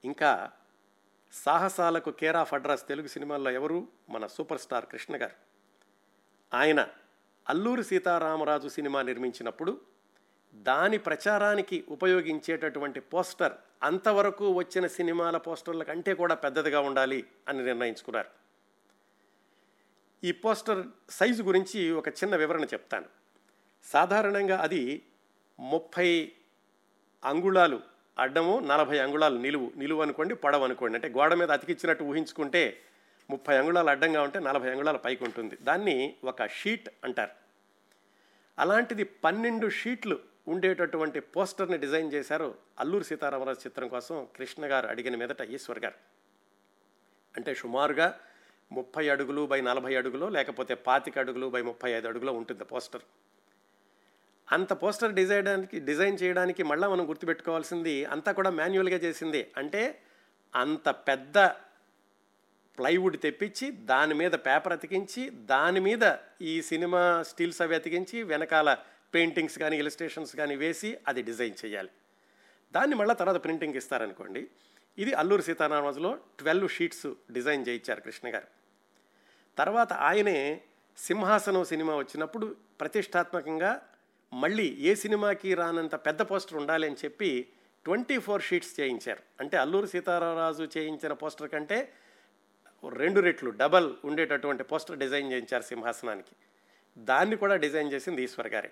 ఇంకా 0.05 0.50
సాహసాలకు 1.33 2.11
కేర్ 2.11 2.37
ఆఫ్ 2.37 2.55
అడ్రస్ 2.55 2.88
తెలుగు 2.88 3.07
సినిమాల్లో 3.07 3.50
ఎవరు? 3.50 3.88
మన 4.09 4.26
సూపర్ 4.26 4.61
స్టార్ 4.61 4.87
కృష్ణ 4.87 5.16
గారు. 5.16 5.50
ఆయన 6.57 6.88
అల్లూరి 7.48 7.85
సీతారామరాజు 7.85 8.68
సినిమా 8.68 9.03
నిర్మించినప్పుడు 9.03 9.81
దాని 10.55 10.98
ప్రచారానికి 10.98 11.85
ఉపయోగించేటటువంటి 11.88 13.00
పోస్టర్ 13.00 13.53
అంతవరకు 13.83 14.53
వచ్చిన 14.53 14.87
సినిమాల 14.87 15.37
పోస్టర్ల 15.37 15.83
కంటే 15.83 16.14
కూడా 16.14 16.35
పెద్దదిగా 16.35 16.81
ఉండాలి 16.81 17.25
అని 17.49 17.64
నిర్ణయించుకున్నారు. 17.64 18.29
ఈ 20.25 20.33
పోస్టర్ 20.33 20.87
సైజు 21.11 21.43
గురించి 21.43 21.90
ఒక 21.90 22.09
చిన్న 22.09 22.37
వివరణ 22.37 22.64
చెప్తాను. 22.64 23.05
సాధారణంగా 23.85 24.59
అది 24.59 25.03
ముప్పై 25.61 26.33
అంగుళాలు 27.25 27.81
అడ్డము 28.19 28.59
నలభై 28.59 28.99
అంగుళాలు 28.99 29.38
నిలువు 29.38 29.73
నిలువు 29.77 30.03
అనుకోండి 30.03 30.35
పొడవు 30.35 30.64
అనుకోండి. 30.64 30.97
అంటే 30.97 31.09
గోడ 31.09 31.35
మీద 31.35 31.51
అతికిచ్చినట్టు 31.51 32.05
ఊహించుకుంటే 32.05 32.83
ముప్పై 33.31 33.59
అంగుళాలు 33.59 33.90
అడ్డంగా 33.90 34.23
ఉంటే 34.23 34.38
నలభై 34.38 34.71
అంగుళాల 34.71 34.97
పైకి 34.97 35.25
ఉంటుంది. 35.25 35.59
దాన్ని 35.62 36.14
ఒక 36.25 36.47
షీట్ 36.47 36.88
అంటారు. 37.05 37.31
అలాంటిది 38.59 39.05
పన్నెండు 39.05 39.69
షీట్లు 39.69 40.19
ఉండేటటువంటి 40.48 41.20
పోస్టర్ని 41.20 41.79
డిజైన్ 41.79 42.12
చేశారు 42.12 42.55
అల్లూరి 42.79 43.05
సీతారామరాజు 43.05 43.59
చిత్రం 43.59 43.88
కోసం 43.88 44.29
కృష్ణ 44.37 44.64
గారు 44.64 44.87
అడిగిన 44.87 45.16
మీదట 45.16 45.40
ఈశ్వర్ 45.40 45.79
గారు. 45.79 45.94
అంటే 47.37 47.55
సుమారుగా 47.55 48.20
ముప్పై 48.72 49.09
అడుగులు 49.09 49.46
బై 49.46 49.61
నలభై 49.61 49.96
అడుగులు 49.96 50.26
లేకపోతే 50.26 50.74
పాతిక 50.74 51.18
అడుగులు 51.18 51.46
బై 51.46 51.62
ముప్పై 51.62 51.90
ఐదు 51.90 52.09
అడుగులో 52.09 52.33
ఉంటుంది 52.33 52.64
పోస్టర్. 52.64 53.03
అంత 54.53 54.72
పోస్టర్ 54.72 55.12
డిజైడానికి 55.12 55.81
డిజైన్ 55.81 56.18
చేయడానికి 56.22 56.62
మళ్ళీ 56.62 56.88
మనం 56.88 57.09
గుర్తుపెట్టుకోవాల్సింది 57.09 58.05
అంతా 58.05 58.33
కూడా 58.33 58.50
మాన్యువల్గా 58.50 58.96
చేసింది. 58.96 59.53
అంటే 59.57 60.03
అంత 60.55 60.88
పెద్ద 60.88 61.38
ప్లైవుడ్ 62.79 63.20
తెప్పించి 63.20 63.70
దాని 63.70 64.14
మీద 64.14 64.33
పేపర్ 64.33 64.72
అతికించి 64.72 65.31
దాని 65.31 65.81
మీద 65.81 66.16
ఈ 66.42 66.62
సినిమా 66.62 67.22
స్టీల్స్ 67.22 67.62
అవి 67.62 67.74
అతికించి 67.74 68.22
వెనకాల 68.22 68.76
పెయింటింగ్స్ 69.14 69.59
కానీ 69.59 69.79
ఇలిస్ట్రేషన్స్ 69.79 70.37
కానీ 70.37 70.57
వేసి 70.57 70.99
అది 71.09 71.23
డిజైన్ 71.23 71.55
చేయాలి. 71.64 71.88
దాన్ని 72.73 72.96
మళ్ళీ 72.96 73.14
తర్వాత 73.14 73.44
ప్రింటింగ్ 73.44 73.75
ఇస్తారనుకోండి 73.75 74.49
ఇది 74.99 75.12
అల్లూరి 75.12 75.42
సీతారామరాజులో 75.42 76.18
ట్వెల్వ్ 76.38 76.68
షీట్స్ 76.68 77.33
డిజైన్ 77.33 77.68
చేయించారు 77.68 78.01
కృష్ణ 78.01 78.35
గారు. 78.35 78.46
తర్వాత 79.59 79.92
ఆయనే 79.92 80.62
సింహాసనం 80.99 81.64
సినిమా 81.64 81.96
వచ్చినప్పుడు 81.96 82.57
ప్రతిష్టాత్మకంగా 82.81 83.83
మళ్ళీ 84.33 84.77
ఏ 84.81 84.94
సినిమాకి 84.94 85.55
రానంత 85.55 85.94
పెద్ద 85.94 86.23
పోస్టర్ 86.23 86.55
ఉండాలి 86.55 86.87
అని 86.87 86.96
చెప్పి 87.05 87.49
ట్వంటీ 87.85 88.18
ఫోర్ 88.18 88.42
షీట్స్ 88.42 88.81
చేయించారు. 88.81 89.23
అంటే 89.40 89.57
అల్లూరి 89.57 89.88
సీతారామరాజు 89.88 90.68
చేయించిన 90.79 91.12
పోస్టర్ 91.12 91.51
కంటే 91.51 91.92
రెండు 92.88 93.20
రెట్లు 93.20 93.51
డబల్ 93.51 93.94
ఉండేటటువంటి 94.05 94.62
పోస్టర్ 94.62 94.99
డిజైన్ 94.99 95.33
చేయించారు 95.33 95.62
సింహాసనానికి. 95.62 96.37
దాన్ని 96.99 97.37
కూడా 97.37 97.57
డిజైన్ 97.57 97.92
చేసింది 97.92 98.23
ఈశ్వర్ 98.23 98.49
గారే. 98.49 98.70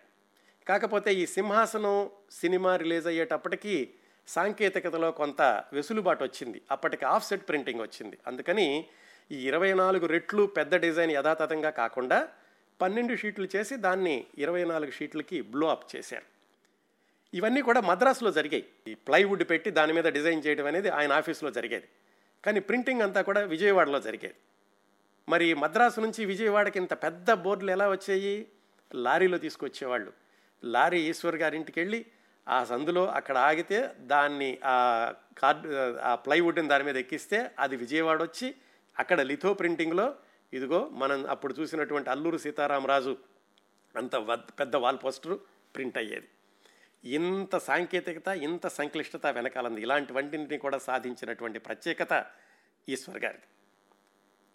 కాకపోతే 0.69 1.15
ఈ 1.15 1.27
సింహాసనం 1.27 2.11
సినిమా 2.31 2.77
రిలీజ్ 2.77 3.07
అయ్యేటప్పటికీ 3.07 3.91
సాంకేతికతలో 4.29 5.11
కొంత 5.11 5.43
వెసులుబాటు 5.73 6.25
వచ్చింది. 6.25 6.63
అప్పటికి 6.71 7.05
ఆఫ్సెట్ 7.05 7.49
ప్రింటింగ్ 7.49 7.81
వచ్చింది. 7.81 8.19
అందుకని 8.27 8.87
ఈ 9.33 9.49
ఇరవై 9.49 9.73
నాలుగు 9.73 10.07
రెట్లు 10.07 10.47
పెద్ద 10.47 10.75
డిజైన్ 10.75 11.11
యథాతథంగా 11.11 11.71
కాకుండా 11.71 12.29
పన్నెండు 12.83 13.17
షీట్లు 13.17 13.49
చేసి 13.57 13.77
దాన్ని 13.77 14.27
ఇరవై 14.39 14.65
నాలుగు 14.65 14.91
షీట్లకి 14.91 15.41
బ్లో 15.41 15.69
అప్ 15.69 15.97
చేశారు. 15.97 16.23
ఇవన్నీ 17.35 17.63
కూడా 17.63 17.81
మద్రాసులో 17.81 18.31
జరిగాయి. 18.31 18.67
ఈ 18.89 18.95
ప్లైవుడ్ 18.95 19.45
పెట్టి 19.51 19.71
దాని 19.71 19.93
మీద 19.93 20.05
డిజైన్ 20.05 20.43
చేయడం 20.47 20.67
అనేది 20.67 20.89
ఆయన 20.89 21.13
ఆఫీస్లో 21.13 21.51
జరిగేది. 21.51 21.89
కానీ 22.45 22.61
ప్రింటింగ్ 22.61 23.03
అంతా 23.03 23.23
కూడా 23.23 23.41
విజయవాడలో 23.41 24.01
జరిగేది. 24.01 24.35
మరి 25.29 25.55
మద్రాసు 25.55 26.01
నుంచి 26.01 26.25
విజయవాడకి 26.25 26.79
ఇంత 26.79 26.95
పెద్ద 26.95 27.33
బోర్డులు 27.33 27.71
ఎలా 27.71 27.91
వచ్చాయి? 27.91 28.49
లారీలో 28.95 29.39
తీసుకొచ్చేవాళ్ళు. 29.39 30.28
లారీ 30.63 31.09
ఈశ్వర్ 31.09 31.37
గారింటికి 31.37 31.81
వెళ్ళి 31.81 32.01
ఆ 32.47 32.65
సందులో 32.65 33.07
అక్కడ 33.11 33.37
ఆగితే 33.39 33.79
దాన్ని 34.07 34.59
ఆ 34.65 34.77
కార్డ్ 35.39 35.67
ఆ 36.03 36.15
ప్లైవుడ్ని 36.15 36.69
దాని 36.69 36.85
మీద 36.85 36.97
ఎక్కిస్తే 36.97 37.51
అది 37.59 37.77
విజయవాడ 37.77 38.23
వచ్చి 38.23 38.49
అక్కడ 38.97 39.21
లిథో 39.21 39.55
ప్రింటింగ్లో 39.55 40.07
ఇదిగో 40.53 40.89
మనం 40.93 41.27
అప్పుడు 41.27 41.55
చూసినటువంటి 41.55 42.11
అల్లూరు 42.11 42.39
సీతారామరాజు 42.39 43.13
అంత 43.95 44.17
వద్- 44.17 44.53
పెద్ద 44.53 44.77
వాల్ 44.77 44.99
పోస్టరు 45.05 45.37
ప్రింట్ 45.75 45.99
అయ్యేది. 45.99 46.29
ఇంత 47.05 47.57
సాంకేతికత 47.59 48.29
ఇంత 48.43 48.67
సంక్లిష్టత 48.69 49.27
వెనకాలంది. 49.27 49.83
ఇలాంటివన్నింటినీ 49.83 50.59
కూడా 50.59 50.79
సాధించినటువంటి 50.79 51.59
ప్రత్యేకత 51.59 52.13
ఈశ్వర్ 52.89 53.25
గారిది 53.25 53.49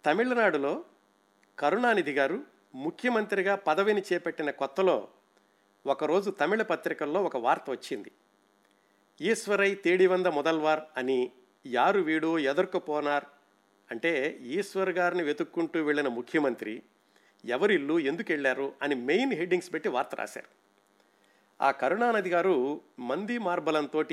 తమిళనాడులో 0.05 0.73
కరుణానిధి 1.57 2.11
గారు 2.11 2.37
ముఖ్యమంత్రిగా 2.75 3.55
పదవిని 3.55 4.03
చేపట్టిన 4.13 4.51
కొత్తలో 4.51 4.97
ఒకరోజు 5.85 6.31
తమిళ 6.31 6.61
పత్రికల్లో 6.61 7.23
ఒక 7.23 7.37
వార్త 7.37 7.69
వచ్చింది. 7.69 8.11
ఈశ్వరై 9.21 9.75
తేడివంద 9.75 10.27
మొదల్వార్ 10.27 10.79
అని 10.97 11.31
యారు 11.65 11.99
వీడు 11.99 12.39
ఎదుర్కపోనార్ 12.39 13.25
అంటే 13.91 14.39
ఈశ్వర్ 14.41 14.89
గారిని 14.89 15.23
వెతుక్కుంటూ 15.23 15.83
వెళ్ళిన 15.83 16.07
ముఖ్యమంత్రి 16.07 16.83
ఎవరిల్లు 17.45 17.99
ఎందుకు 17.99 18.31
వెళ్ళారు 18.31 18.73
అని 18.81 18.95
మెయిన్ 18.95 19.33
హెడ్డింగ్స్ 19.33 19.73
పెట్టి 19.73 19.89
వార్త 19.89 20.15
రాశారు. 20.15 20.49
ఆ 21.63 21.71
కరుణానది 21.71 22.29
గారు 22.29 22.81
మంది 22.99 23.37
మార్బలంతో 23.37 24.03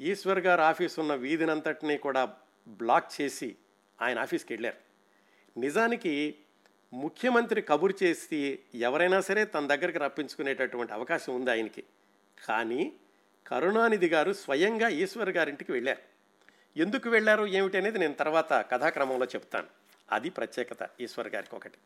ఈశ్వర్ 0.00 0.38
గారు 0.38 0.60
ఆఫీస్ 0.60 0.98
ఉన్న 0.98 1.14
వీధినంతటినీ 1.14 1.98
కూడా 1.98 2.36
బ్లాక్ 2.68 3.20
చేసి 3.20 3.56
ఆయన 4.02 4.18
ఆఫీస్కి 4.18 4.52
వెళ్ళారు. 4.52 4.76
నిజానికి 5.60 6.38
ముఖ్యమంత్రి 6.92 7.62
కబురు 7.62 7.94
చేసి 8.02 8.58
ఎవరైనా 8.74 9.20
సరే 9.20 9.44
తన 9.44 9.66
దగ్గరికి 9.66 9.98
రప్పించుకునేటటువంటి 9.98 10.92
అవకాశం 10.92 11.34
ఉంది 11.34 11.50
ఆయనకి. 11.50 11.84
కానీ 12.44 12.92
కరుణానిధి 13.46 14.08
గారు 14.08 14.32
స్వయంగా 14.32 14.88
ఈశ్వర్ 14.88 15.30
గారింటికి 15.30 15.72
వెళ్ళారు. 15.72 16.02
ఎందుకు 16.76 17.08
వెళ్ళారు 17.08 17.46
ఏమిటి 17.46 17.76
అనేది 17.76 17.98
నేను 17.98 18.14
తర్వాత 18.14 18.52
కథాక్రమంలో 18.52 19.26
చెప్తాను. 19.26 19.66
అది 20.12 20.30
ప్రత్యేకత 20.30 20.90
ఈశ్వర్ 21.00 21.28
గారికి 21.28 21.56
ఒకటి. 21.56 21.78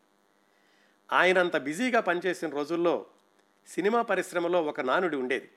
ఆయన 1.12 1.38
అంత 1.38 1.56
బిజీగా 1.56 2.00
పనిచేసిన 2.00 2.48
రోజుల్లో 2.48 3.06
సినిమా 3.68 4.02
పరిశ్రమలో 4.02 4.62
ఒక 4.62 4.80
నానుడి 4.80 5.16
ఉండేది. 5.16 5.50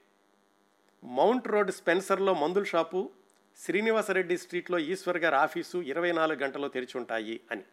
మౌంట్ 1.03 1.47
రోడ్ 1.47 1.71
స్పెన్సర్లో 1.71 2.33
మందుల 2.33 2.63
షాపు 2.63 3.09
శ్రీనివాసరెడ్డి 3.57 4.37
స్ట్రీట్లో 4.37 4.79
ఈశ్వర్ 4.79 5.17
గారి 5.17 5.35
ఆఫీసు 5.35 5.77
ఇరవై 5.77 6.11
నాలుగు 6.11 6.39
గంటలు 6.39 6.67
తెరిచి 6.67 6.97
ఉంటాయి 6.97 7.41
అని. 7.51 7.63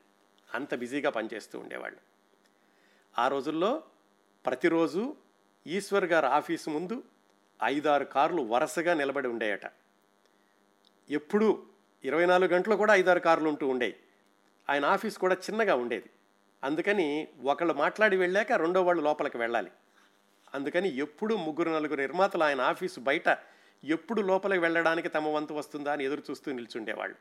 అంత 0.54 0.74
బిజీగా 0.74 1.10
పనిచేస్తూ 1.10 1.58
ఉండేవాళ్ళు. 1.58 1.98
ఆ 3.18 3.28
రోజుల్లో 3.28 3.82
ప్రతిరోజు 4.46 5.16
ఈశ్వర్ 5.66 6.04
గారి 6.04 6.26
ఆఫీసు 6.26 6.70
ముందు 6.70 7.02
ఐదారు 7.64 8.04
కార్లు 8.04 8.42
వరుసగా 8.42 8.94
నిలబడి 8.94 9.28
ఉండేయట. 9.28 9.60
ఎప్పుడూ 11.10 11.62
ఇరవై 12.04 12.26
నాలుగు 12.26 12.50
గంటలు 12.50 12.76
కూడా 12.76 12.94
ఐదారు 12.94 13.20
కార్లు 13.20 13.48
ఉంటూ 13.48 13.68
ఉండేవి 13.68 13.96
ఆయన 14.70 14.84
ఆఫీస్ 14.84 15.18
కూడా 15.18 15.34
చిన్నగా 15.34 15.74
ఉండేది. 15.74 16.10
అందుకని 16.64 17.28
ఒకళ్ళు 17.44 17.74
మాట్లాడి 17.74 18.16
వెళ్ళాక 18.16 18.52
రెండో 18.52 18.82
వాళ్ళు 18.82 19.02
లోపలికి 19.02 19.36
వెళ్ళాలి. 19.36 19.70
అందుకని 20.54 20.96
ఎప్పుడు 20.96 21.34
ముగ్గురు 21.34 21.70
నలుగురు 21.70 22.00
నిర్మాతలు 22.00 22.44
ఆయన 22.44 22.60
ఆఫీసు 22.60 23.00
బయట 23.00 23.38
ఎప్పుడు 23.84 24.20
లోపలికి 24.20 24.58
వెళ్ళడానికి 24.58 25.08
తమ 25.08 25.28
వంతు 25.28 25.54
వస్తుందా 25.54 25.92
అని 25.92 26.04
ఎదురు 26.04 26.22
చూస్తూ 26.30 26.52
నిల్చుండేవాళ్ళు. 26.52 27.16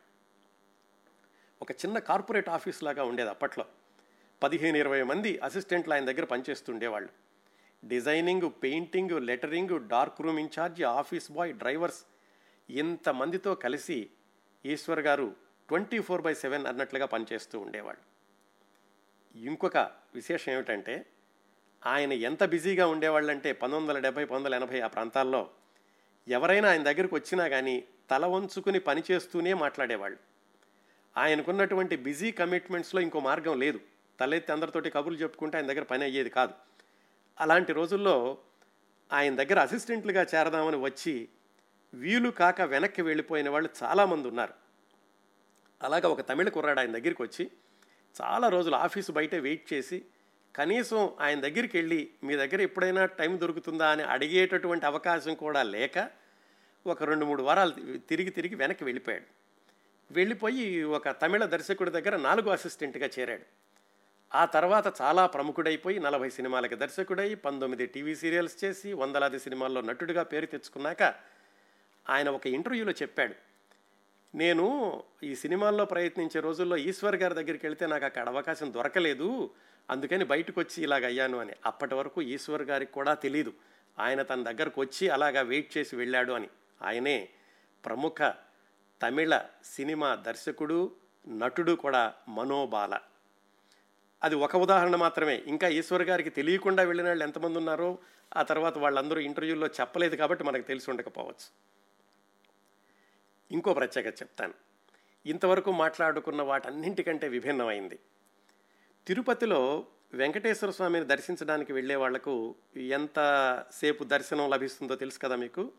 ఒక 1.62 1.72
చిన్న 1.72 2.00
కార్పొరేట్ 2.00 2.50
ఆఫీస్ 2.50 2.84
లాగా 2.84 3.04
ఉండేది 3.04 3.30
అప్పట్లో. 3.30 3.66
పదిహేను 4.44 4.78
ఇరవై 4.78 5.04
మంది 5.04 5.38
అసిస్టెంట్లు 5.38 5.94
ఆయన 5.94 6.06
దగ్గర 6.06 6.24
పనిచేస్తుండేవాళ్ళు. 6.24 7.10
Designing 7.88 8.52
painting 8.64 9.22
lettering 9.22 9.88
dark 9.88 10.22
room 10.22 10.40
incharge 10.40 10.84
office 10.84 11.32
boy 11.32 11.54
drivers 11.54 12.06
ఇంతమందితో 12.70 13.56
కలిసి 13.56 14.10
ఈశ్వర్ 14.66 15.00
గారు 15.00 15.36
ట్వంటీ 15.70 16.00
ఫోర్ 16.00 16.22
బై 16.22 16.34
సెవెన్ 16.34 16.66
అన్నట్లుగా 16.66 17.06
పనిచేస్తూ 17.06 17.60
ఉండేవాళ్ళు. 17.60 18.12
ఇంకొక 19.38 19.78
విశేషం 20.16 20.52
ఏమిటంటే 20.52 21.06
ఆయన 21.86 22.14
ఎంత 22.14 22.44
బిజీగా 22.44 22.88
ఉండేవాళ్ళంటే 22.88 23.54
పంతొమ్మిది 23.54 23.94
వందల 23.94 24.04
డెబ్బై 24.04 24.26
పంతొమ్మిది 24.26 24.56
వందల 24.56 24.64
ఎనభై 24.64 24.80
ఆ 24.80 24.88
ప్రాంతాల్లో 24.88 25.50
ఎవరైనా 26.28 26.70
ఆయన 26.70 26.84
దగ్గరికి 26.84 27.16
వచ్చినా 27.16 27.48
కానీ 27.48 27.84
తల 28.12 28.26
వంచుకుని 28.26 28.80
పనిచేస్తూనే 28.80 29.54
మాట్లాడేవాళ్ళు. 29.54 30.31
ఆయనకున్నటువంటి 31.18 31.96
బిజీ 31.96 32.32
కమిట్మెంట్స్లో 32.32 33.02
ఇంకో 33.02 33.20
మార్గం 33.20 33.60
లేదు. 33.60 33.80
తలెత్తి 34.20 34.52
అందరితోటి 34.52 34.90
కబుర్లు 34.90 35.20
చెప్పుకుంటే 35.20 35.58
ఆయన 35.58 35.68
దగ్గర 35.68 35.84
పని 35.84 36.04
అయ్యేది 36.04 36.30
కాదు. 36.30 36.54
అలాంటి 37.40 37.74
రోజుల్లో 37.74 38.38
ఆయన 39.14 39.36
దగ్గర 39.36 39.60
అసిస్టెంట్లుగా 39.60 40.26
చేరదామని 40.36 40.76
వచ్చి 40.76 41.30
వీలు 41.94 42.30
కాక 42.30 42.62
వెనక్కి 42.62 43.02
వెళ్ళిపోయిన 43.02 43.50
వాళ్ళు 43.50 43.70
చాలామంది 43.84 44.28
ఉన్నారు. 44.28 44.54
అలాగా 45.84 46.10
ఒక 46.10 46.30
తమిళ 46.30 46.50
కుర్రాడు 46.50 46.80
ఆయన 46.80 46.92
దగ్గరికి 46.92 47.22
వచ్చి 47.22 47.52
చాలా 48.22 48.50
రోజులు 48.50 48.76
ఆఫీసు 48.76 49.12
బయటే 49.12 49.40
వెయిట్ 49.40 49.74
చేసి 49.74 50.06
కనీసం 50.56 51.10
ఆయన 51.20 51.40
దగ్గరికి 51.40 51.78
వెళ్ళి 51.78 52.10
మీ 52.24 52.36
దగ్గర 52.36 52.62
ఎప్పుడైనా 52.62 53.06
టైం 53.06 53.40
దొరుకుతుందా 53.40 53.90
అని 53.90 54.04
అడిగేటటువంటి 54.04 54.86
అవకాశం 54.86 55.34
కూడా 55.34 55.64
లేక 55.64 56.10
ఒక 56.88 57.04
రెండు 57.04 57.26
మూడు 57.26 57.44
వారాలు 57.44 57.98
తిరిగి 57.98 58.30
తిరిగి 58.30 58.56
వెనక్కి 58.56 58.84
వెళ్ళిపోయాడు. 58.84 59.41
వెళ్ళిపోయి 60.12 60.84
ఒక 60.84 61.10
తమిళ 61.10 61.46
దర్శకుడి 61.46 61.92
దగ్గర 61.92 62.18
నాలుగో 62.18 62.52
అసిస్టెంట్గా 62.52 63.10
చేరాడు. 63.20 63.42
ఆ 64.36 64.46
తర్వాత 64.46 65.02
చాలా 65.02 65.26
ప్రముఖుడైపోయి 65.26 66.00
నలభై 66.00 66.30
సినిమాలకి 66.30 66.76
దర్శకుడై 66.76 67.36
పంతొమ్మిది 67.36 67.86
టీవీ 67.86 68.16
సీరియల్స్ 68.16 68.64
చేసి 68.64 68.94
వందలాది 68.94 69.40
సినిమాల్లో 69.40 69.82
నటుడిగా 69.82 70.24
పేరు 70.24 70.46
తెచ్చుకున్నాక 70.46 71.04
ఆయన 72.10 72.30
ఒక 72.30 72.48
ఇంటర్వ్యూలో 72.48 72.92
చెప్పాడు. 72.92 73.36
నేను 74.36 75.04
ఈ 75.24 75.36
సినిమాల్లో 75.36 75.86
ప్రయత్నించే 75.86 76.42
రోజుల్లో 76.42 76.78
ఈశ్వర్ 76.78 77.16
గారి 77.16 77.34
దగ్గరికి 77.34 77.66
వెళ్తే 77.66 77.88
నాకు 77.88 78.06
అక్కడ 78.06 78.30
అవకాశం 78.30 78.74
దొరకలేదు. 78.74 79.50
అందుకని 79.90 80.26
బయటకు 80.26 80.60
వచ్చి 80.60 80.84
ఇలాగ 80.84 81.06
అయ్యాను 81.06 81.38
అని. 81.38 81.54
అప్పటి 81.66 81.96
వరకు 81.96 82.22
ఈశ్వర్ 82.22 82.62
గారికి 82.62 82.92
కూడా 82.92 83.14
తెలీదు. 83.14 83.54
ఆయన 84.00 84.22
తన 84.22 84.44
దగ్గరకు 84.44 84.82
వచ్చి 84.82 85.10
అలాగా 85.10 85.42
వెయిట్ 85.42 85.78
చేసి 85.78 85.96
వెళ్ళాడు 85.96 86.34
అని. 86.34 86.48
ఆయనే 86.82 87.30
ప్రముఖ 87.86 88.34
తమిళ 89.02 89.42
సినిమా 89.76 90.16
దర్శకుడు 90.16 90.92
నటుడు 91.28 91.72
కూడా 91.72 92.14
మనోబాల 92.28 93.00
అది 94.24 94.36
ఒక 94.36 94.56
ఉదాహరణ 94.56 94.96
మాత్రమే. 94.96 95.44
ఇంకా 95.48 95.68
ఈశ్వర్ 95.68 96.02
గారికి 96.02 96.30
తెలియకుండా 96.30 96.84
వెళ్ళిన 96.84 97.08
వాళ్ళు 97.08 97.24
ఎంతమంది 97.24 97.58
ఉన్నారో 97.58 97.98
ఆ 98.38 98.42
తర్వాత 98.42 98.78
వాళ్ళందరూ 98.78 99.20
ఇంటర్వ్యూల్లో 99.20 99.68
చెప్పలేదు 99.68 100.16
కాబట్టి 100.16 100.44
మనకు 100.44 100.62
తెలిసి 100.62 100.92
ఉండకపోవచ్చు. 100.92 101.48
ఇంకో 103.52 103.74
ప్రత్యేకత 103.74 104.22
చెప్తాను. 104.22 104.54
ఇంతవరకు 105.26 105.72
మాట్లాడుకున్న 105.72 106.42
వాటన్నింటికంటే 106.42 107.28
విభిన్నమైంది. 107.28 108.00
తిరుపతిలో 109.08 109.86
వెంకటేశ్వర 110.14 110.72
స్వామిని 110.72 111.06
దర్శించడానికి 111.06 111.74
వెళ్ళే 111.74 111.96
వాళ్ళకు 111.96 112.56
ఎంతసేపు 112.76 114.04
దర్శనం 114.04 114.50
లభిస్తుందో 114.50 114.96
తెలుసు 114.96 115.20
కదా 115.20 115.36
మీకు? 115.36 115.72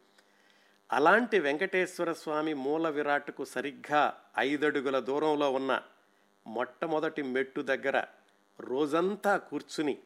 అలాంటి 0.92 1.38
వెంకటేశ్వర 1.38 2.12
స్వామి 2.12 2.54
మూల 2.54 2.88
విరాట్కు 2.88 3.44
సరిగ్గా 3.44 4.22
ఐదడుగుల 4.38 4.98
దూరంలో 4.98 5.52
ఉన్న 5.52 5.82
మొట్టమొదటి 6.46 7.22
మెట్టు 7.22 7.60
దగ్గర 7.60 8.04
రోజంతా 8.60 9.36
కూర్చుని 9.36 9.98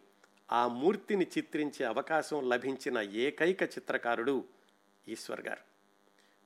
ఆ 0.52 0.68
మూర్తిని 0.68 1.26
చిత్రించే 1.38 1.84
అవకాశం 1.84 2.48
లభించిన 2.48 2.98
ఏకైక 2.98 3.62
చిత్రకారుడు 3.62 4.44
ఈశ్వర్ 5.08 5.40
గారు. 5.40 5.60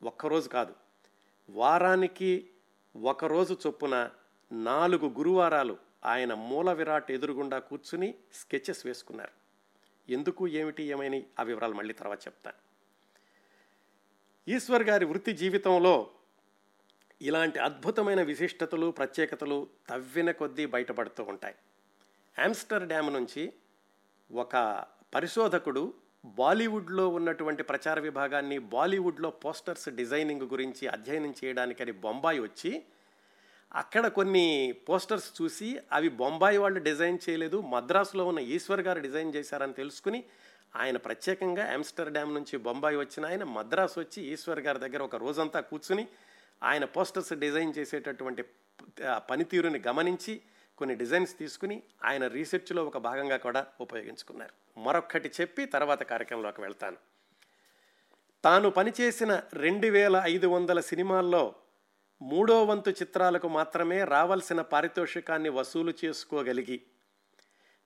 ఒక్కరోజు 0.07 0.49
కాదు 0.49 0.75
వారానికి 1.51 2.51
ఒకరోజు 2.97 3.57
చొప్పున 3.67 4.11
నాలుగు 4.53 5.09
గురువారాలు 5.09 5.79
ఆయన 6.05 6.35
మూల 6.35 6.73
విరాట్ 6.73 7.11
ఎదురుగుండా 7.11 7.59
కూర్చుని 7.59 8.15
స్కెచెస్ 8.33 8.87
వేసుకున్నారు. 8.87 9.33
ఎందుకు 10.13 10.49
ఏమిటి 10.49 10.83
ఏమైనా 10.83 11.23
ఆ 11.41 11.43
వివరాలు 11.43 11.75
మళ్ళీ 11.75 11.95
తర్వాత 11.95 12.27
చెప్తాను. 12.27 12.70
ఈశ్వర్ 14.51 14.83
గారి 14.83 15.05
వృత్తి 15.05 15.33
జీవితంలో 15.33 15.95
ఇలాంటి 17.23 17.59
అద్భుతమైన 17.59 18.23
విశిష్టతలు 18.23 18.91
ప్రత్యేకతలు 18.91 19.69
తవ్విన 19.89 20.31
కొద్దీ 20.31 20.67
బయటపడుతూ 20.67 21.23
ఉంటాయి. 21.25 21.55
ఆమ్స్టర్ 22.39 22.87
డ్యామ్ 22.87 23.15
నుంచి 23.15 23.53
ఒక 24.31 24.85
పరిశోధకుడు 25.15 25.95
బాలీవుడ్లో 26.25 27.09
ఉన్నటువంటి 27.09 27.63
ప్రచార 27.63 28.01
విభాగాన్ని 28.01 28.59
బాలీవుడ్లో 28.59 29.31
పోస్టర్స్ 29.31 29.89
డిజైనింగ్ 29.89 30.43
గురించి 30.43 30.87
అధ్యయనం 30.87 31.35
చేయడానికని 31.45 31.93
బొంబాయి 31.93 32.41
వచ్చి 32.41 32.83
అక్కడ 33.73 34.07
కొన్ని 34.07 34.75
పోస్టర్స్ 34.89 35.43
చూసి 35.43 35.81
అవి 35.93 36.09
బొంబాయి 36.09 36.59
వాళ్ళు 36.59 36.81
డిజైన్ 36.81 37.19
చేయలేదు 37.31 37.61
మద్రాసులో 37.61 38.25
ఉన్న 38.25 38.39
ఈశ్వర్ 38.39 38.81
గారు 38.81 39.01
డిజైన్ 39.01 39.35
చేశారని 39.35 39.73
తెలుసుకుని 39.73 40.25
ఆయన 40.77 40.97
ప్రత్యేకంగా 40.97 41.75
ఆమ్స్టర్డామ్ 41.75 42.35
నుంచి 42.35 42.59
బొంబాయి 42.59 42.97
వచ్చిన 42.97 43.27
ఆయన 43.27 43.45
మద్రాసు 43.45 44.01
వచ్చి 44.01 44.23
ఈశ్వర్ 44.23 44.61
గారి 44.61 44.79
దగ్గర 44.79 45.03
ఒక 45.03 45.17
రోజంతా 45.17 45.61
కూర్చుని 45.61 46.09
ఆయన 46.63 46.85
పోస్టర్స్ 46.85 47.33
డిజైన్ 47.33 47.75
చేసేటటువంటి 47.79 48.45
పనితీరుని 49.31 49.83
గమనించి 49.87 50.41
కొన్ని 50.79 50.95
డిజైన్స్ 50.95 51.39
తీసుకుని 51.39 51.83
ఆయన 52.05 52.27
రీసెర్చ్లో 52.27 52.85
ఒక 52.85 52.99
భాగంగా 52.99 53.37
కూడా 53.37 53.67
ఉపయోగించుకున్నారు. 53.81 54.81
మరొక్కటి 54.81 55.31
చెప్పి 55.41 55.67
తర్వాత 55.67 56.03
కార్యక్రమంలోకి 56.03 56.61
వెళ్తాను. 56.61 56.97
తాను 58.45 58.71
పనిచేసిన 58.71 59.43
రెండు 59.53 59.87
వేల 59.87 60.23
ఐదు 60.25 60.47
వందల 60.47 60.81
సినిమాల్లో 60.81 61.55
మూడో 62.23 62.65
వంతు 62.65 62.91
చిత్రాలకు 62.91 63.49
మాత్రమే 63.49 64.05
రావాల్సిన 64.05 64.61
పారితోషికాన్ని 64.61 65.49
వసూలు 65.49 65.93
చేసుకోగలిగి 66.05 66.83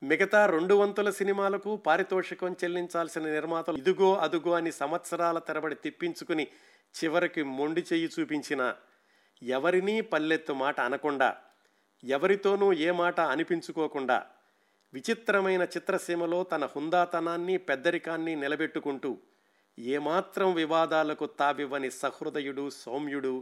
మిగతా 0.02 0.40
రెండు 0.46 0.74
వంతుల 0.74 1.08
సినిమాలకు 1.10 1.70
పారితోషికం 1.84 2.52
చెల్లించాల్సిన 2.60 3.24
నిర్మాతలు 3.28 3.78
ఇదిగో 3.78 4.08
అదుగో 4.24 4.52
అని 4.52 4.72
సంవత్సరాల 4.72 5.38
తరబడి 5.38 5.76
తిప్పించుకుని 5.84 6.44
చివరికి 6.94 7.42
మొండి 7.52 7.82
చెయ్యి 7.82 8.08
చూపించిన 8.14 8.62
ఎవరినీ 9.42 9.94
పల్లెత్తు 10.12 10.54
మాట 10.54 10.76
అనకుండా 10.80 11.28
ఎవరితోనూ 12.02 12.66
ఏ 12.86 12.90
మాట 12.94 13.20
అనిపించుకోకుండా 13.32 14.18
విచిత్రమైన 14.92 15.62
చిత్రసీమలో 15.70 16.40
తన 16.44 16.64
హుందాతనాన్ని 16.74 17.56
పెద్దరికాన్ని 17.68 18.34
నిలబెట్టుకుంటూ 18.36 19.12
ఏమాత్రం 19.78 20.50
వివాదాలకు 20.54 21.28
తావివ్వని 21.38 21.90
సహృదయుడు 21.94 22.66
సౌమ్యుడు 22.78 23.34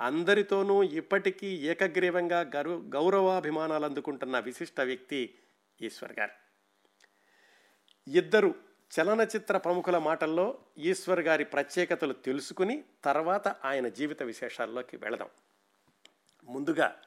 అందరితోనూ 0.00 0.76
ఇప్పటికీ 0.92 1.50
ఏకగ్రీవంగా 1.70 2.40
గరు 2.54 2.76
గౌరవాభిమానాలు 2.88 3.86
అందుకుంటున్న 3.86 4.38
విశిష్ట 4.40 4.80
వ్యక్తి 4.82 5.20
ఈశ్వర్ 5.80 6.12
గారు. 6.18 6.30
ఇద్దరు 8.10 8.54
చలనచిత్ర 9.00 9.56
ప్రముఖుల 9.56 9.98
మాటల్లో 9.98 10.58
ఈశ్వర్ 10.78 11.20
గారి 11.20 11.44
ప్రత్యేకతలు 11.44 12.12
తెలుసుకుని 12.12 12.84
తర్వాత 13.04 13.48
ఆయన 13.48 13.88
జీవిత 13.88 14.22
విశేషాల్లోకి 14.22 14.96
వెళదాం. 14.96 15.28
ముందుగా 16.44 17.00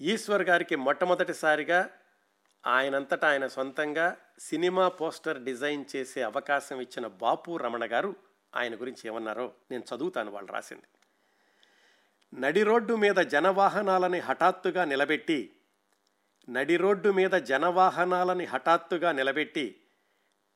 ఈశ్వర్ 0.00 0.42
గారికి 0.42 0.76
మొట్టమొదటిసారిగా 0.76 1.90
ఆయనంతటా 2.66 3.28
ఆయన 3.28 3.46
సొంతంగా 3.46 4.16
సినిమా 4.38 4.88
పోస్టర్ 4.88 5.44
డిజైన్ 5.44 5.84
చేసే 5.96 6.22
అవకాశం 6.22 6.80
ఇచ్చిన 6.80 7.06
బాపు 7.06 7.56
రమణ 7.56 7.92
గారు 7.92 8.16
ఆయన 8.56 8.74
గురించి 8.74 9.08
ఏమన్నారో 9.08 9.52
నేను 9.70 9.84
చదువుతాను 9.94 10.30
వాళ్ళు 10.30 10.52
రాసింది. 10.52 10.82
నడి 12.40 12.62
రోడ్డు 12.62 12.94
మీద 12.94 13.16
జనవాహనాలని 13.16 14.18
హఠాత్తుగా 14.18 14.84
నిలబెట్టి 14.84 15.55
నడి 16.48 16.76
రోడ్డు 16.76 17.08
మీద 17.12 17.34
జనవాహనాలని 17.48 18.44
హఠాత్తుగా 18.44 19.10
నిలబెట్టి 19.12 19.66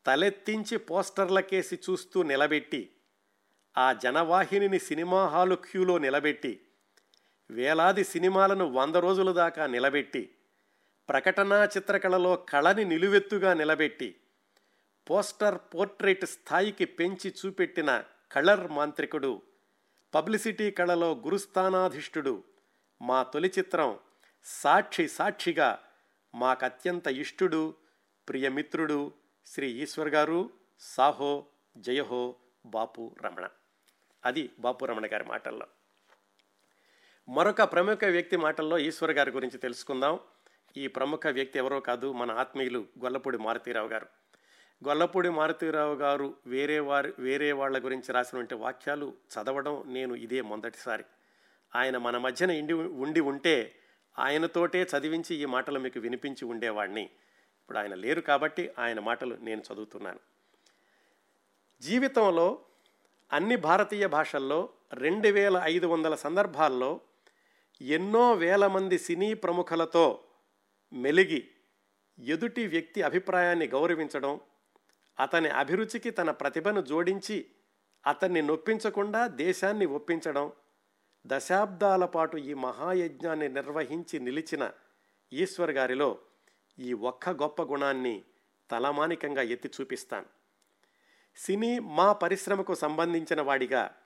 తలెత్తించి 0.07 0.76
పోస్టర్లకేసి 0.88 1.76
చూస్తూ 1.76 2.18
నిలబెట్టి 2.22 2.83
ఆ 3.76 3.87
జనవాహినిని 3.92 4.79
సినిమా 4.81 5.20
హాలు 5.26 5.57
క్యూలో 5.64 5.96
నిలబెట్టి 5.98 6.53
వేలాది 7.50 8.05
సినిమాలను 8.05 8.66
వంద 8.70 8.96
రోజుల 8.96 9.31
దాకా 9.33 9.64
నిలబెట్టి 9.66 10.22
ప్రకటనా 11.09 11.59
చిత్రకళలో 11.64 12.33
కళని 12.50 12.85
నిలువెత్తుగా 12.85 13.53
నిలబెట్టి 13.55 14.09
పోస్టర్ 15.07 15.59
పోర్ట్రేట్ 15.72 16.26
స్థాయికి 16.26 16.87
పెంచి 16.98 17.31
చూపెట్టిన 17.38 17.90
కళర్ 18.31 18.66
మాంత్రికుడు 18.72 19.33
పబ్లిసిటీ 20.12 20.68
కళలో 20.70 21.11
గురుస్థానాధిష్ఠుడు 21.24 22.35
మా 23.00 23.18
తొలి 23.22 23.50
చిత్రం 23.59 23.90
సాక్షి 24.44 25.09
సాక్షిగా 25.09 25.79
మాకత్యంత 26.35 27.07
ఇష్టుడు 27.07 27.74
ప్రియమిత్రుడు 28.29 29.12
శ్రీ 29.46 29.70
ఈశ్వర్ 29.70 30.09
గారు. 30.09 30.50
సాహో 30.81 31.46
జయహో 31.76 32.37
బాపు 32.66 33.16
రమణ. 33.22 33.48
అది 34.24 34.50
బాపు 34.59 34.85
రమణ 34.85 35.07
గారి 35.07 35.24
మాటల్లో. 35.24 35.66
మరొక 37.29 37.62
ప్రముఖ 37.62 38.05
వ్యక్తి 38.05 38.37
మాటల్లో 38.37 38.79
ఈశ్వర్ 38.79 39.11
గారి 39.11 39.31
గురించి 39.31 39.59
తెలుసుకుందాం. 39.59 40.20
ఈ 40.76 40.87
ప్రముఖ 40.87 41.26
వ్యక్తి 41.26 41.59
ఎవరో 41.59 41.81
కాదు 41.81 42.12
మన 42.12 42.31
ఆత్మీయులు 42.31 42.79
గొల్లపూడి 42.79 43.38
మారుతీరావు 43.38 43.88
గారు. 43.88 44.07
గొల్లపూడి 44.88 45.29
మారుతీరావు 45.29 45.94
గారు 45.94 46.35
వేరే 46.46 46.81
వారి 46.81 47.12
వేరే 47.18 47.53
వాళ్ళ 47.53 47.85
గురించి 47.85 48.12
రాసినటువంటి 48.12 48.55
వాక్యాలు 48.55 49.14
చదవడం 49.29 49.85
నేను 49.87 50.14
ఇదే 50.14 50.40
మొదటిసారి. 50.40 51.05
ఆయన 51.76 51.96
మన 51.96 52.18
మధ్యన 52.18 52.50
ఇండి 52.50 52.72
ఉండి 52.72 53.20
ఉంటే 53.20 53.76
ఆయనతోటే 54.20 54.83
చదివించి 54.83 55.35
ఈ 55.35 55.44
మాటలు 55.44 55.78
మీకు 55.78 56.00
వినిపించి 56.00 56.44
ఉండేవాడిని 56.44 57.02
ఇప్పుడు 57.61 57.78
ఆయన 57.78 57.94
లేరు 57.94 58.20
కాబట్టి 58.20 58.70
ఆయన 58.78 59.00
మాటలు 59.00 59.35
నేను 59.40 59.62
చదువుతున్నాను. 59.72 60.20
జీవితంలో 61.83 62.59
అన్ని 63.33 63.56
భారతీయ 63.56 64.06
భాషల్లో 64.06 64.68
రెండు 64.92 65.28
వేల 65.28 65.61
ఐదు 65.64 65.87
వందల 65.87 66.14
సందర్భాల్లో 66.14 67.00
ఎన్నో 67.80 68.33
వేల 68.35 68.66
మంది 68.66 68.98
సినీ 68.98 69.35
ప్రముఖులతో 69.35 70.24
మెలిగి 70.92 71.50
ఎదుటి 72.18 72.66
వ్యక్తి 72.66 73.02
అభిప్రాయాన్ని 73.02 73.66
గౌరవించడం 73.66 74.40
అతని 75.20 75.48
అభిరుచికి 75.48 76.11
తన 76.11 76.30
ప్రతిభను 76.30 76.80
జోడించి 76.80 77.46
అతన్ని 78.06 78.42
నొప్పించకుండా 78.42 79.26
దేశాన్ని 79.26 79.87
ఒప్పించడం 79.87 80.52
దశాబ్దాల 81.26 82.04
పాటు 82.04 82.37
ఈ 82.37 82.54
మహాయజ్ఞాన్ని 82.54 83.48
నిర్వహించి 83.48 84.20
నిలిచిన 84.20 84.70
ఈశ్వర్ 85.33 85.70
గారిలో 85.70 86.18
ఈ 86.78 86.92
ఒక్క 86.92 87.30
గొప్ప 87.30 87.62
గుణాన్ని 87.62 88.24
తలమానికంగా 88.70 89.42
ఎత్తి 89.42 89.70
చూపిస్తాను. 89.80 90.26
సినీ 91.37 91.78
మా 91.78 92.12
పరిశ్రమకు 92.12 92.74
సంబంధించిన 92.74 93.40
వాడిగా 93.40 93.96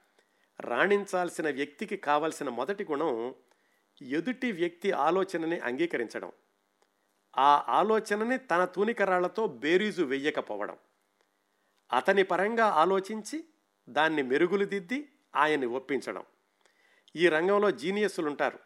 రాణించాల్సిన 0.60 1.50
వ్యక్తికి 1.50 1.96
కావలసిన 1.96 2.48
మొదటి 2.48 2.84
గుణం 2.84 3.34
ఎదుటి 4.02 4.52
వ్యక్తి 4.52 4.92
ఆలోచనని 4.92 5.58
అంగీకరించడం. 5.58 6.32
ఆ 7.38 7.64
ఆలోచనని 7.68 8.38
తన 8.38 8.64
తూనికరాళ్ళతో 8.64 9.46
బేరీజు 9.46 10.02
వెయ్యకపోవడం 10.02 10.76
అతని 11.92 12.22
పరంగా 12.22 12.66
ఆలోచించి 12.66 13.44
దాన్ని 13.88 14.22
మెరుగులు 14.22 14.64
దిద్ది 14.64 15.12
ఆయన్ని 15.36 15.66
ఒప్పించడం. 15.66 16.24
ఈ 17.16 17.28
రంగంలో 17.28 17.70
జీనియస్లు 17.70 18.26
ఉంటారు 18.26 18.58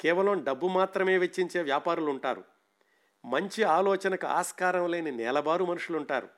కేవలం 0.00 0.44
డబ్బు 0.44 0.66
మాత్రమే 0.66 1.18
వెచ్చించే 1.18 1.62
వ్యాపారులు 1.62 2.10
ఉంటారు 2.10 2.44
మంచి 3.24 3.62
ఆలోచనకు 3.62 4.26
ఆస్కారం 4.26 4.90
లేని 4.90 5.10
నేలబారు 5.10 5.64
మనుషులు 5.64 5.96
ఉంటారు 5.96 6.28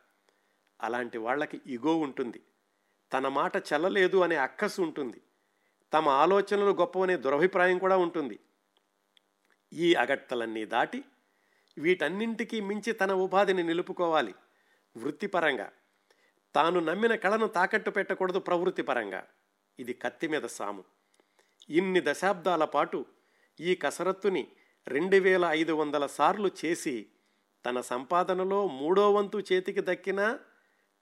అలాంటి 0.81 1.18
వాళ్ళకి 1.18 1.61
ఇగో 1.66 1.97
ఉంటుంది. 1.97 2.42
తన 3.12 3.29
మాట 3.29 3.57
చెల్లలేదు 3.57 4.16
అనే 4.16 4.37
అక్కసు 4.37 4.83
ఉంటుంది. 4.83 5.23
తమ 5.92 6.09
ఆలోచనలు 6.09 6.70
గొప్పవనే 6.70 7.16
దురభిప్రాయం 7.16 7.79
కూడా 7.79 7.97
ఉంటుంది. 7.97 8.38
ఈ 9.73 9.94
అగట్టలన్నీ 9.94 10.64
దాటి 10.64 11.05
వీటన్నింటికీ 11.79 12.61
మించి 12.61 12.92
తన 12.92 13.12
ఉపాధిని 13.12 13.62
నిలుపుకోవాలి 13.62 14.35
వృత్తిపరంగా. 14.97 15.73
తాను 16.55 16.81
నమ్మిన 16.81 17.14
కళను 17.14 17.47
తాకట్టు 17.47 17.90
పెట్టకూడదు 17.90 18.38
ప్రవృత్తిపరంగా. 18.38 19.27
ఇది 19.79 19.92
కత్తి 19.92 20.29
మీద 20.29 20.42
సాము. 20.42 20.85
ఇన్ని 21.68 22.00
దశాబ్దాల 22.00 22.64
పాటు 22.64 23.07
ఈ 23.61 23.74
కసరత్తుని 23.74 24.48
రెండు 24.87 25.16
వేల 25.16 25.44
ఐదు 25.44 25.72
వందల 25.72 26.07
సార్లు 26.07 26.50
చేసి 26.64 27.09
తన 27.66 27.81
సంపాదనలో 27.81 28.66
మూడో 28.66 29.12
వంతు 29.12 29.38
చేతికి 29.53 29.81
దక్కినా 29.81 30.38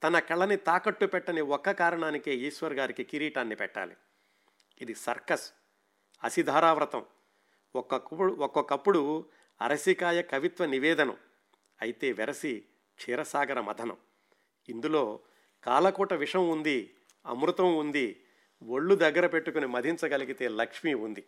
తన 0.03 0.19
కళని 0.19 0.57
తాకట్టు 0.57 1.07
పెట్టని 1.07 1.41
ఒక్క 1.41 1.71
కారణానికే 1.71 2.35
ఈశ్వర్ 2.35 2.73
గారికి 2.73 3.05
కిరీటాన్ని 3.05 3.57
పెట్టాలి. 3.57 3.97
ఇది 4.81 4.95
సర్కస్ 4.95 5.53
అసిధారావ్రతం. 6.25 7.07
ఒక్కొక్కప్పుడు 7.75 8.33
ఒక్కొక్కప్పుడు 8.33 9.27
అరసికాయ 9.61 10.23
కవిత్వ 10.23 10.67
నివేదనం 10.67 11.17
అయితే 11.83 12.13
వెరసి 12.13 12.65
క్షీరసాగర 12.97 13.61
మథనం. 13.61 13.97
ఇందులో 14.69 15.21
కాలకూట 15.63 16.13
విషం 16.15 16.49
ఉంది 16.49 16.95
అమృతం 17.27 17.77
ఉంది 17.77 18.25
ఒళ్ళు 18.67 18.95
దగ్గర 18.95 19.27
పెట్టుకుని 19.27 19.67
మధించగలిగితే 19.67 20.49
లక్ష్మి 20.49 20.95
ఉంది. 20.95 21.25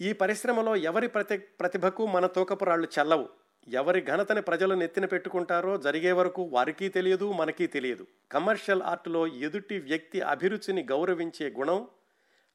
ఈ 0.00 0.12
పరిశ్రమలో 0.12 0.76
ఎవరి 0.76 1.08
ప్రతి 1.08 1.38
ప్రతిభకు 1.38 2.06
మన 2.06 2.26
తూకపురాళ్ళు 2.26 2.88
చల్లవు. 3.00 3.28
ఎవరి 3.68 4.04
ఘనతని 4.04 4.42
ప్రజలు 4.42 4.74
నెత్తిన 4.74 5.04
పెట్టుకుంటారో 5.04 5.76
జరిగే 5.76 6.12
వరకు 6.12 6.42
వారికి 6.42 6.88
తెలియదు 6.88 7.32
మనకి 7.32 7.66
తెలియదు. 7.66 8.06
కమర్షియల్ 8.32 8.82
ఆర్ట్లో 8.82 9.26
ఎదుటి 9.26 9.78
వ్యక్తి 9.78 10.20
అభిరుచిని 10.20 10.82
గౌరవించే 10.82 11.50
గుణం 11.50 11.88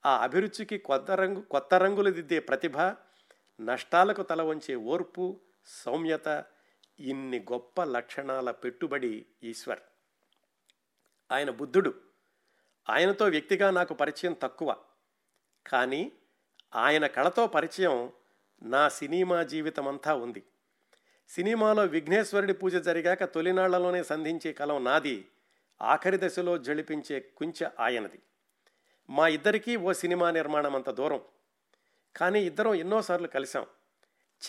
ఆ 0.05 0.17
అభిరుచికి 0.17 0.77
కొత్త 0.77 1.11
రంగు 1.11 1.41
కొత్త 1.41 1.73
రంగులు 1.73 2.11
దిద్దే 2.11 2.39
ప్రతిభ 2.39 2.77
నష్టాలకు 3.61 4.23
తల 4.23 4.41
వంచే 4.41 4.75
ఓర్పు 4.75 5.39
సౌమ్యత 5.65 6.45
ఇన్ని 6.99 7.45
గొప్ప 7.51 7.83
లక్షణాల 7.83 8.51
పెట్టుబడి 8.51 9.25
ఈశ్వర్. 9.43 9.79
ఆయన 11.31 11.49
బుద్ధుడు. 11.49 12.12
ఆయనతో 12.89 13.25
వ్యక్తిగా 13.25 13.71
నాకు 13.71 13.93
పరిచయం 13.93 14.33
తక్కువ. 14.33 14.75
కానీ 15.67 16.11
ఆయన 16.75 17.07
కళతో 17.07 17.47
పరిచయం 17.47 18.11
నా 18.63 18.89
సినిమా 18.89 19.43
జీవితమంతా 19.43 20.15
ఉంది. 20.15 20.43
సినిమాలో 21.29 21.85
విఘ్నేశ్వరుడి 21.85 22.53
పూజ 22.53 22.75
జరిగాక 22.75 23.23
తొలినాళ్ళలోనే 23.23 24.03
సంధించే 24.03 24.53
కలం 24.53 24.83
నాది. 24.83 25.27
ఆఖరి 25.81 26.19
దశలో 26.23 26.57
జళిపించే 26.57 27.19
కుంచె 27.19 27.69
ఆయనది. 27.79 28.21
మా 29.09 29.27
ఇద్దరికీ 29.27 29.75
ఓ 29.75 29.93
సినిమా 29.93 30.31
నిర్మాణం 30.31 30.75
అంత 30.75 30.89
దూరం. 30.89 31.21
కానీ 32.15 32.41
ఇద్దరం 32.41 32.73
ఎన్నోసార్లు 32.73 33.27
కలిశాం. 33.27 33.65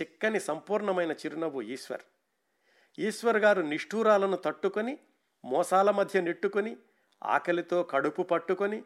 చిక్కని 0.00 0.40
సంపూర్ణమైన 0.40 1.12
చిరునవ్వు 1.12 1.62
ఈశ్వర్. 1.62 2.02
ఈశ్వర్ 2.98 3.36
గారు 3.36 3.62
నిష్ఠూరాలను 3.62 4.36
తట్టుకొని 4.36 4.98
మోసాల 5.44 5.90
మధ్య 5.90 6.20
నెట్టుకొని 6.20 6.76
ఆకలితో 7.24 7.82
కడుపు 7.82 8.22
పట్టుకొని 8.22 8.82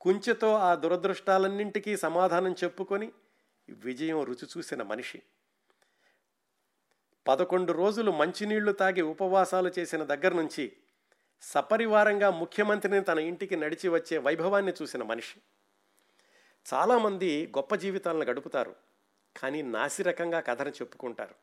కుంచెతో 0.00 0.54
ఆ 0.54 0.74
దురదృష్టాలన్నింటికీ 0.74 1.96
సమాధానం 1.96 2.52
చెప్పుకొని 2.52 3.12
విజయం 3.68 4.24
రుచి 4.24 4.48
చూసిన 4.58 4.82
మనిషి. 4.82 5.22
పదకొండు 7.26 7.72
రోజులు 7.72 8.10
మంచినీళ్ళు 8.10 8.72
తాగి 8.72 9.02
ఉపవాసాలు 9.02 9.72
చేసిన 9.78 10.04
దగ్గర 10.04 10.34
నుంచి 10.34 10.76
సపరివారంగా 11.42 12.30
ముఖ్యమంత్రిని 12.30 13.00
తన 13.00 13.18
ఇంటికి 13.18 13.56
నడిచి 13.56 13.88
వచ్చే 13.88 14.18
వైభవాన్ని 14.18 14.72
చూసిన 14.82 15.02
మనిషి. 15.02 15.40
చాలామంది 16.74 17.46
గొప్ప 17.46 17.74
జీవితాలను 17.74 18.24
గడుపుతారు 18.24 18.76
కానీ 19.36 19.62
నాసిరకంగా 19.62 20.40
కథను 20.40 20.68
చెప్పుకుంటారు. 20.68 21.34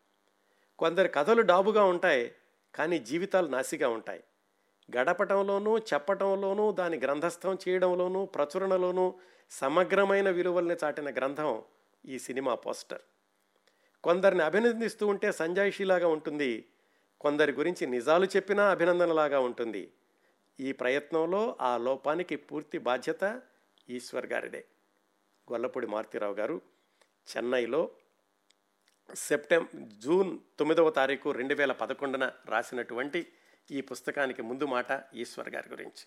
కొందరి 0.80 1.10
కథలు 1.10 1.42
డాబుగా 1.42 1.84
ఉంటాయి 1.84 2.36
కానీ 2.76 3.00
జీవితాలు 3.00 3.48
నాసిగా 3.48 3.90
ఉంటాయి. 3.90 4.24
గడపటంలోనూ 4.96 5.78
చెప్పటంలోనూ 5.78 6.72
దాని 6.72 6.98
గ్రంథస్థం 6.98 7.58
చేయడంలోనూ 7.68 8.26
ప్రచురణలోనూ 8.26 9.16
సమగ్రమైన 9.52 10.30
విలువల్ని 10.30 10.76
చాటిన 10.84 11.10
గ్రంథం 11.14 11.64
ఈ 12.06 12.20
సినిమా 12.20 12.56
పోస్టర్. 12.56 13.02
కొందరిని 14.04 14.44
అభినందిస్తూ 14.44 15.08
ఉంటే 15.08 15.32
సంజాయిషీలాగా 15.32 16.08
ఉంటుంది. 16.08 16.66
కొందరి 17.22 17.52
గురించి 17.52 17.88
నిజాలు 17.88 18.26
చెప్పినా 18.26 18.72
అభినందనలాగా 18.72 19.40
ఉంటుంది. 19.40 19.92
ఈ 20.60 20.72
ప్రయత్నంలో 20.72 21.58
ఆ 21.62 21.78
లోపానికి 21.78 22.36
పూర్తి 22.36 22.78
బాధ్యత 22.78 23.42
ఈశ్వర్ 23.90 24.26
గారిదే. 24.26 24.66
గొల్లపూడి 25.52 25.88
మారుతీరావు 25.88 26.34
గారు 26.34 26.62
చెన్నైలో 27.30 27.92
సెప్టెం 29.16 29.68
జూన్ 30.00 30.40
తొమ్మిదవ 30.60 30.90
తారీఖు 30.90 31.30
రెండు 31.32 31.56
వేల 31.56 31.72
పదకొండున 31.72 32.32
రాసినటువంటి 32.46 33.28
ఈ 33.72 33.82
పుస్తకానికి 33.82 34.42
ముందు 34.42 34.66
మాట 34.66 35.04
ఈశ్వర్ 35.14 35.50
గారి 35.50 35.70
గురించి. 35.70 36.04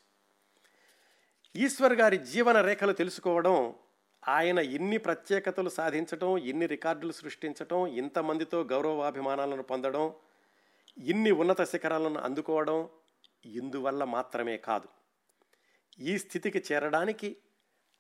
ఈశ్వర్ 1.56 1.92
గారి 1.92 2.18
జీవన 2.18 2.60
రేఖలు 2.60 2.92
తెలుసుకోవడం 2.92 3.74
ఆయన 4.28 4.58
ఇన్ని 4.58 4.98
ప్రత్యేకతలు 4.98 5.68
సాధించడం 5.68 6.38
ఇన్ని 6.38 6.66
రికార్డులు 6.66 7.12
సృష్టించడం 7.12 7.86
ఇంతమందితో 7.86 8.60
గౌరవాభిమానాలను 8.62 9.62
పొందడం 9.62 10.14
ఇన్ని 10.98 11.30
ఉన్నత 11.30 11.62
శిఖరాలను 11.62 12.20
అందుకోవడం 12.20 12.88
ఇందువల్ల 13.44 14.04
మాత్రమే 14.04 14.56
కాదు. 14.56 14.88
ఈ 16.00 16.18
స్థితికి 16.18 16.64
చేరడానికి 16.72 17.36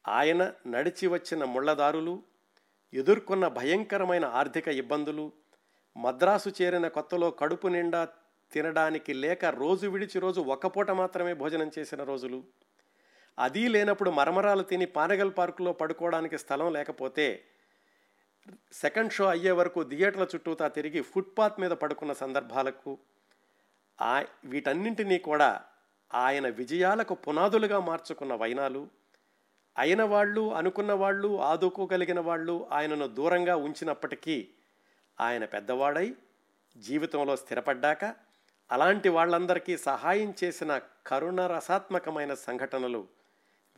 ఆయన 0.08 0.52
నడిచి 0.66 1.06
వచ్చిన 1.06 1.44
ముళ్ళదారులు 1.44 2.22
ఎదుర్కొన్న 2.94 3.48
భయంకరమైన 3.48 4.24
ఆర్థిక 4.24 4.68
ఇబ్బందులు 4.68 5.32
మద్రాసు 5.96 6.50
చేరిన 6.62 6.88
కొత్తలో 6.88 7.30
కడుపు 7.30 7.68
నిండా 7.68 8.08
తినడానికి 8.52 9.12
లేక 9.14 9.44
రోజు 9.44 9.86
విడిచి 9.88 10.18
రోజు 10.20 10.40
ఒక్క 10.40 10.66
పూట 10.66 10.90
మాత్రమే 10.90 11.34
భోజనం 11.34 11.70
చేసిన 11.78 12.04
రోజులు. 12.04 12.44
అది 13.38 13.68
లేనప్పుడు 13.68 14.10
మరమరాలు 14.10 14.62
తిని 14.62 14.86
పానగల్ 14.86 15.32
పార్కులో 15.36 15.72
పడుకోవడానికి 15.72 16.38
స్థలం 16.38 16.72
లేకపోతే 16.72 17.26
సెకండ్ 18.72 19.12
షో 19.12 19.24
అయ్యే 19.26 19.52
వరకు 19.52 19.80
థియేటర్ల 19.82 20.26
చుట్టూతా 20.34 20.68
తిరిగి 20.68 21.00
ఫుట్పాత్ 21.02 21.60
మీద 21.60 21.70
పడుకున్న 21.70 22.12
సందర్భాలకు 22.12 22.98
ఆ 23.98 24.14
వీటన్నింటినీ 24.44 25.18
కూడా 25.18 25.50
ఆయన 26.10 26.48
విజయాలకు 26.48 27.14
పునాదులుగా 27.14 27.80
మార్చుకున్న 27.80 28.34
వైనాలు 28.34 28.82
అయిన 29.76 30.02
వాళ్ళు 30.02 30.42
అనుకున్న 30.54 30.92
వాళ్ళు 30.92 31.28
ఆదుకోగలిగిన 31.42 32.20
వాళ్ళు 32.20 32.54
ఆయనను 32.72 33.06
దూరంగా 33.08 33.56
ఉంచినప్పటికీ 33.56 34.36
ఆయన 35.18 35.44
పెద్దవాడై 35.44 36.08
జీవితంలో 36.76 37.36
స్థిరపడ్డాక 37.36 38.04
అలాంటి 38.70 39.08
వాళ్ళందరికీ 39.08 39.76
సహాయం 39.76 40.34
చేసిన 40.44 40.80
కరుణ 41.06 41.46
రసాత్మకమైన 41.46 42.34
సంఘటనలు 42.34 43.08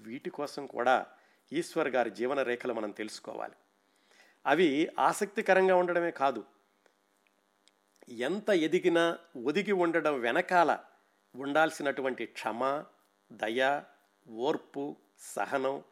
వీటి 0.00 0.30
కోసం 0.30 0.66
కూడా 0.66 1.06
ఈశ్వర్ 1.52 1.88
గారి 1.88 2.10
జీవన 2.10 2.42
రేఖలు 2.42 2.72
మనం 2.72 2.90
తెలుసుకోవాలి. 2.90 3.54
అవి 4.46 4.88
ఆసక్తికరంగా 4.98 5.74
ఉండడమే 5.76 6.10
కాదు 6.10 6.44
ఎంత 8.08 8.50
ఎదిగినా 8.50 9.18
ఒదిగి 9.36 9.72
ఉండడం 9.72 10.20
వెనకాల 10.20 10.78
ఉండాల్సినటువంటి 11.34 12.26
క్షమ 12.26 12.84
దయ 13.32 13.82
ఓర్పు 14.28 14.96
సహనం 15.34 15.82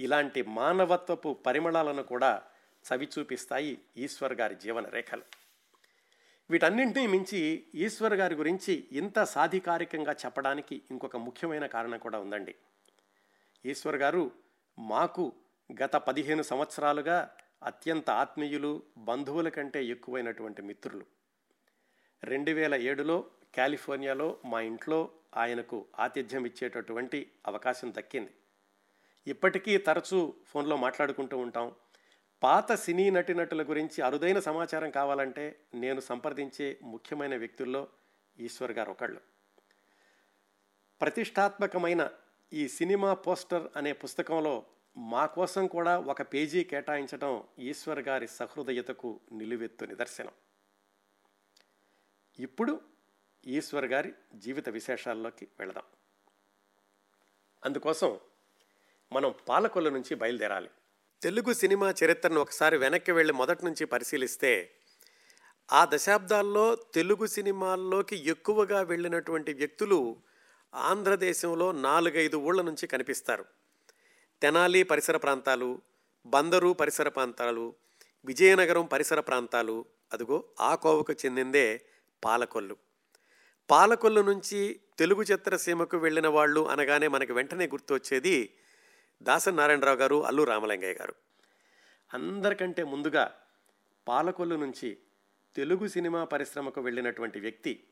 ఇలాంటి 0.00 0.42
మానవత్వపు 0.42 1.36
పరిమళాలను 1.46 2.02
కూడా 2.02 2.42
చవి 2.84 3.08
చూపిస్తాయి 3.18 3.78
ఈశ్వర్ 3.96 4.32
గారి 4.32 4.54
జీవన 4.54 4.88
రేఖలు 4.88 5.45
వీటన్నింటినీ 6.50 7.06
మించి 7.06 7.66
ఈశ్వర్ 7.74 8.14
గారి 8.14 8.34
గురించి 8.34 8.88
ఇంత 8.92 9.24
సాధికారికంగా 9.24 10.12
చెప్పడానికి 10.12 10.82
ఇంకొక 10.90 11.16
ముఖ్యమైన 11.16 11.66
కారణం 11.66 11.98
కూడా 11.98 12.18
ఉందండి. 12.18 12.54
ఈశ్వర్ 13.66 13.96
గారు 13.96 14.30
మాకు 14.78 15.32
గత 15.82 15.96
పదిహేను 15.96 16.42
సంవత్సరాలుగా 16.42 17.36
అత్యంత 17.62 18.10
ఆత్మీయులు 18.10 18.82
బంధువుల 18.98 19.48
కంటే 19.48 19.84
ఎక్కువైనటువంటి 19.84 20.62
మిత్రులు. 20.62 21.04
రెండు 22.24 22.50
వేల 22.50 22.74
ఏడులో 22.74 23.26
కాలిఫోర్నియాలో 23.56 24.38
మా 24.44 24.60
ఇంట్లో 24.60 25.10
ఆయనకు 25.36 25.86
ఆతిథ్యం 25.98 26.46
ఇచ్చేటటువంటి 26.46 27.30
అవకాశం 27.46 27.92
దక్కింది. 27.96 28.30
ఇప్పటికీ 29.26 29.78
తరచూ 29.78 30.34
ఫోన్లో 30.46 30.76
మాట్లాడుకుంటూ 30.76 31.38
ఉంటాం. 31.38 31.72
పాత 32.42 32.72
సినీ 32.72 33.10
నటినటుల 33.10 33.62
గురించి 33.62 34.02
అరుదైన 34.02 34.38
సమాచారం 34.38 34.90
కావాలంటే 34.90 35.60
నేను 35.74 36.00
సంప్రదించే 36.00 36.78
ముఖ్యమైన 36.82 37.36
వ్యక్తుల్లో 37.36 37.88
ఈశ్వర్ 38.38 38.72
గారు 38.72 38.90
ఒకళ్ళు. 38.90 39.20
ప్రతిష్టాత్మకమైన 41.00 42.10
ఈ 42.52 42.68
సినిమా 42.68 43.14
పోస్టర్ 43.14 43.68
అనే 43.76 43.92
పుస్తకంలో 43.92 44.66
మా 44.96 45.26
కోసం 45.26 45.66
కూడా 45.66 45.98
ఒక 45.98 46.22
పేజీ 46.22 46.64
కేటాయించడం 46.64 47.44
ఈశ్వర్ 47.58 47.98
గారి 47.98 48.28
సహృదయతకు 48.28 49.20
నిలువెత్తు 49.32 49.84
నిదర్శనం. 49.84 50.32
ఇప్పుడు 52.38 52.80
ఈశ్వర్ 53.46 53.84
గారి 53.84 54.12
జీవిత 54.34 54.68
విశేషాల్లోకి 54.68 55.48
వెళదాం. 55.58 55.84
అందుకోసం 57.64 58.20
మనం 59.12 59.34
పాలకొల్ల 59.48 59.88
నుంచి 59.88 60.14
బయలుదేరాలి. 60.14 60.70
తెలుగు 61.22 61.52
సినిమా 61.52 61.94
చరిత్రను 62.04 62.40
ఒకసారి 62.40 62.76
వెనక్కి 62.76 63.12
వెళ్ళి 63.12 63.32
మొదటి 63.32 63.64
నుంచి 63.64 63.84
పరిశీలిస్తే 63.84 64.70
ఆ 65.72 65.86
దశాబ్దాల్లో 65.92 66.76
తెలుగు 66.94 67.26
సినిమాల్లోకి 67.26 68.28
ఎక్కువగా 68.28 68.80
వెళ్ళినటువంటి 68.80 69.52
వ్యక్తులు 69.52 70.16
ఆంధ్రదేశంలో 70.74 71.72
నాలుగైదు 71.72 72.36
ఊళ్ళ 72.36 72.62
నుంచి 72.62 72.86
కనిపిస్తారు. 72.86 73.44
తెనాలి 74.42 74.82
పరిసర 74.82 75.16
ప్రాంతాలు 75.16 75.82
బందరు 76.26 76.72
పరిసర 76.72 77.08
ప్రాంతాలు 77.08 77.74
విజయనగరం 78.24 78.86
పరిసర 78.86 79.20
ప్రాంతాలు 79.20 79.84
అదిగో 80.12 80.44
ఆ 80.60 80.74
కోవకు 80.74 81.12
చెందిందే 81.12 81.84
పాలకొల్లు. 82.24 82.76
పాలకొల్లు 83.70 84.20
నుంచి 84.20 84.80
తెలుగు 84.98 85.22
చిత్రసీమకు 85.22 85.96
వెళ్ళిన 85.96 86.28
వాళ్ళు 86.28 86.68
అనగానే 86.68 87.08
మనకి 87.08 87.32
వెంటనే 87.32 87.66
గుర్తొచ్చేది 87.66 88.52
దాసరి 89.22 89.56
నారాయణరావు 89.56 89.96
గారు 89.96 90.26
అల్లు 90.26 90.42
రామలింగయ్య 90.42 90.92
గారు. 90.92 91.14
అందరికంటే 92.14 92.84
ముందుగా 92.84 93.34
పాలకొల్లు 94.08 94.56
నుంచి 94.56 94.98
తెలుగు 95.56 95.88
సినిమా 95.88 96.24
పరిశ్రమకు 96.24 96.80
వెళ్ళినటువంటి 96.80 97.40
వ్యక్తి 97.40 97.84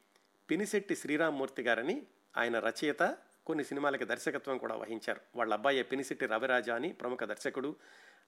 పినిశెట్టి 0.50 0.96
శ్రీరామ్మూర్తి 0.96 1.62
గారని 1.62 2.06
ఆయన 2.36 2.58
రచయిత 2.58 3.16
కొన్ని 3.46 3.64
సినిమాలకి 3.64 4.04
దర్శకత్వం 4.04 4.58
కూడా 4.58 4.74
వహించారు. 4.74 5.20
వాళ్ళ 5.36 5.52
అబ్బాయి 5.52 5.82
పినిశెట్టి 5.82 6.26
రవిరాజా 6.26 6.74
అని 6.74 6.92
ప్రముఖ 6.92 7.18
దర్శకుడు. 7.18 7.76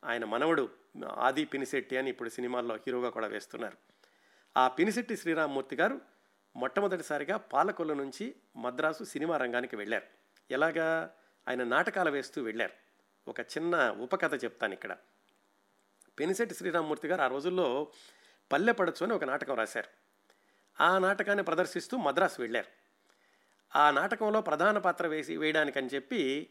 ఆయన 0.04 0.24
మనవడు 0.24 0.68
ఆది 1.08 1.44
పినిశెట్టి 1.44 1.96
అని 1.96 2.10
ఇప్పుడు 2.10 2.28
సినిమాల్లో 2.28 2.76
హీరోగా 2.76 3.10
కూడా 3.10 3.26
వేస్తున్నారు. 3.26 3.76
ఆ 4.56 4.68
పినిశెట్టి 4.68 5.16
శ్రీరామ్మూర్తి 5.16 5.76
గారు 5.76 6.00
మొట్టమొదటిసారిగా 6.56 7.36
పాలకొల్లు 7.36 7.94
నుంచి 7.94 8.34
మద్రాసు 8.56 9.04
సినిమా 9.04 9.36
రంగానికి 9.36 9.76
వెళ్ళారు. 9.76 10.06
ఎలాగా? 10.50 11.14
ఆయన 11.48 11.64
నాటకాలు 11.64 12.10
వేస్తూ 12.10 12.42
వెళ్ళారు. 12.42 12.85
ఒక 13.28 13.40
చిన్న 13.40 13.90
ఉపకథ 13.90 14.44
చెప్తాను 14.44 14.72
ఇక్కడ. 14.72 14.96
పెనిసెట్టి 16.18 16.54
శ్రీరామ్మూర్తి 16.54 17.08
గారు 17.08 17.22
ఆ 17.22 17.26
రోజుల్లో 17.26 17.88
పల్లెపడచ్చు 18.52 19.04
అని 19.04 19.12
ఒక 19.12 19.24
నాటకం 19.24 19.54
రాశారు. 19.54 19.88
ఆ 20.80 20.98
నాటకాన్ని 20.98 21.44
ప్రదర్శిస్తూ 21.44 21.96
మద్రాసు 21.96 22.40
వెళ్ళారు. 22.40 22.68
ఆ 23.76 23.90
నాటకంలో 23.90 24.40
ప్రధాన 24.40 24.78
పాత్ర 24.78 25.06
వేసి 25.06 25.36
వేయడానికని 25.36 25.88
చెప్పి 25.94 26.50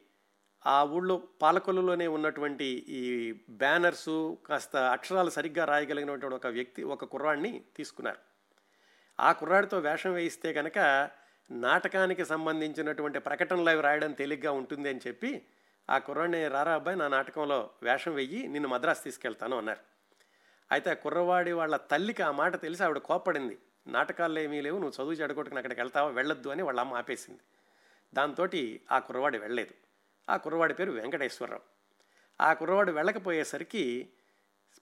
ఆ 0.66 0.84
ఊళ్ళో 0.84 1.28
పాలకొల్లులోనే 1.42 2.08
ఉన్నటువంటి 2.08 2.66
ఈ 2.66 3.32
బ్యానర్సు 3.50 4.38
కాస్త 4.46 4.76
అక్షరాలు 4.76 5.30
సరిగ్గా 5.30 5.66
రాయగలిగినటువంటి 5.66 6.36
ఒక 6.36 6.48
వ్యక్తి 6.48 6.84
ఒక 6.84 7.06
కుర్రాడిని 7.06 7.64
తీసుకున్నారు. 7.76 8.18
ఆ 9.20 9.32
కుర్రాడితో 9.32 9.80
వేషం 9.80 10.14
వేయిస్తే 10.14 10.54
కనుక 10.54 11.10
నాటకానికి 11.52 12.26
సంబంధించినటువంటి 12.26 13.20
ప్రకటనలు 13.20 13.70
అవి 13.70 13.82
రాయడం 13.82 14.12
తేలిగ్గా 14.12 14.52
ఉంటుంది 14.52 14.90
అని 14.90 15.00
చెప్పి 15.08 15.46
ఆ 15.90 15.98
కుర్రాడిని 15.98 16.48
రారా 16.48 16.74
అబ్బాయి 16.74 16.98
నా 16.98 17.08
నాటకంలో 17.08 17.70
వేషం 17.84 18.14
వెయ్యి 18.14 18.48
నిన్ను 18.48 18.70
మద్రాసు 18.70 19.04
తీసుకెళ్తాను 19.04 19.58
అన్నారు. 19.58 19.80
అయితే 20.72 20.90
ఆ 20.90 20.94
కుర్రవాడి 20.94 21.52
వాళ్ళ 21.52 21.78
తల్లికి 21.78 22.24
ఆ 22.24 22.32
మాట 22.32 22.62
తెలిసి 22.62 22.84
ఆవిడ 22.84 22.98
కోప్పడింది. 22.98 23.58
నాటకాల్లో 23.88 24.42
ఏమీ 24.42 24.62
లేవు 24.62 24.80
నువ్వు 24.80 25.04
చదువు 25.04 25.14
చెడగొట్టుకుని 25.14 25.60
అక్కడికి 25.60 25.82
వెళ్తావా? 25.82 26.10
వెళ్ళొద్దు 26.10 26.50
అని 26.50 26.64
వాళ్ళ 26.64 26.80
అమ్మ 26.80 26.94
ఆపేసింది. 26.94 27.40
దాంతో 28.14 28.48
ఆ 28.92 29.00
కుర్రవాడి 29.00 29.38
వెళ్ళలేదు. 29.38 29.74
ఆ 30.30 30.38
కుర్రవాడి 30.38 30.74
పేరు 30.74 30.92
వెంకటేశ్వరరావు. 30.92 31.62
ఆ 32.42 32.54
కుర్రవాడు 32.54 32.92
వెళ్ళకపోయేసరికి 32.92 34.10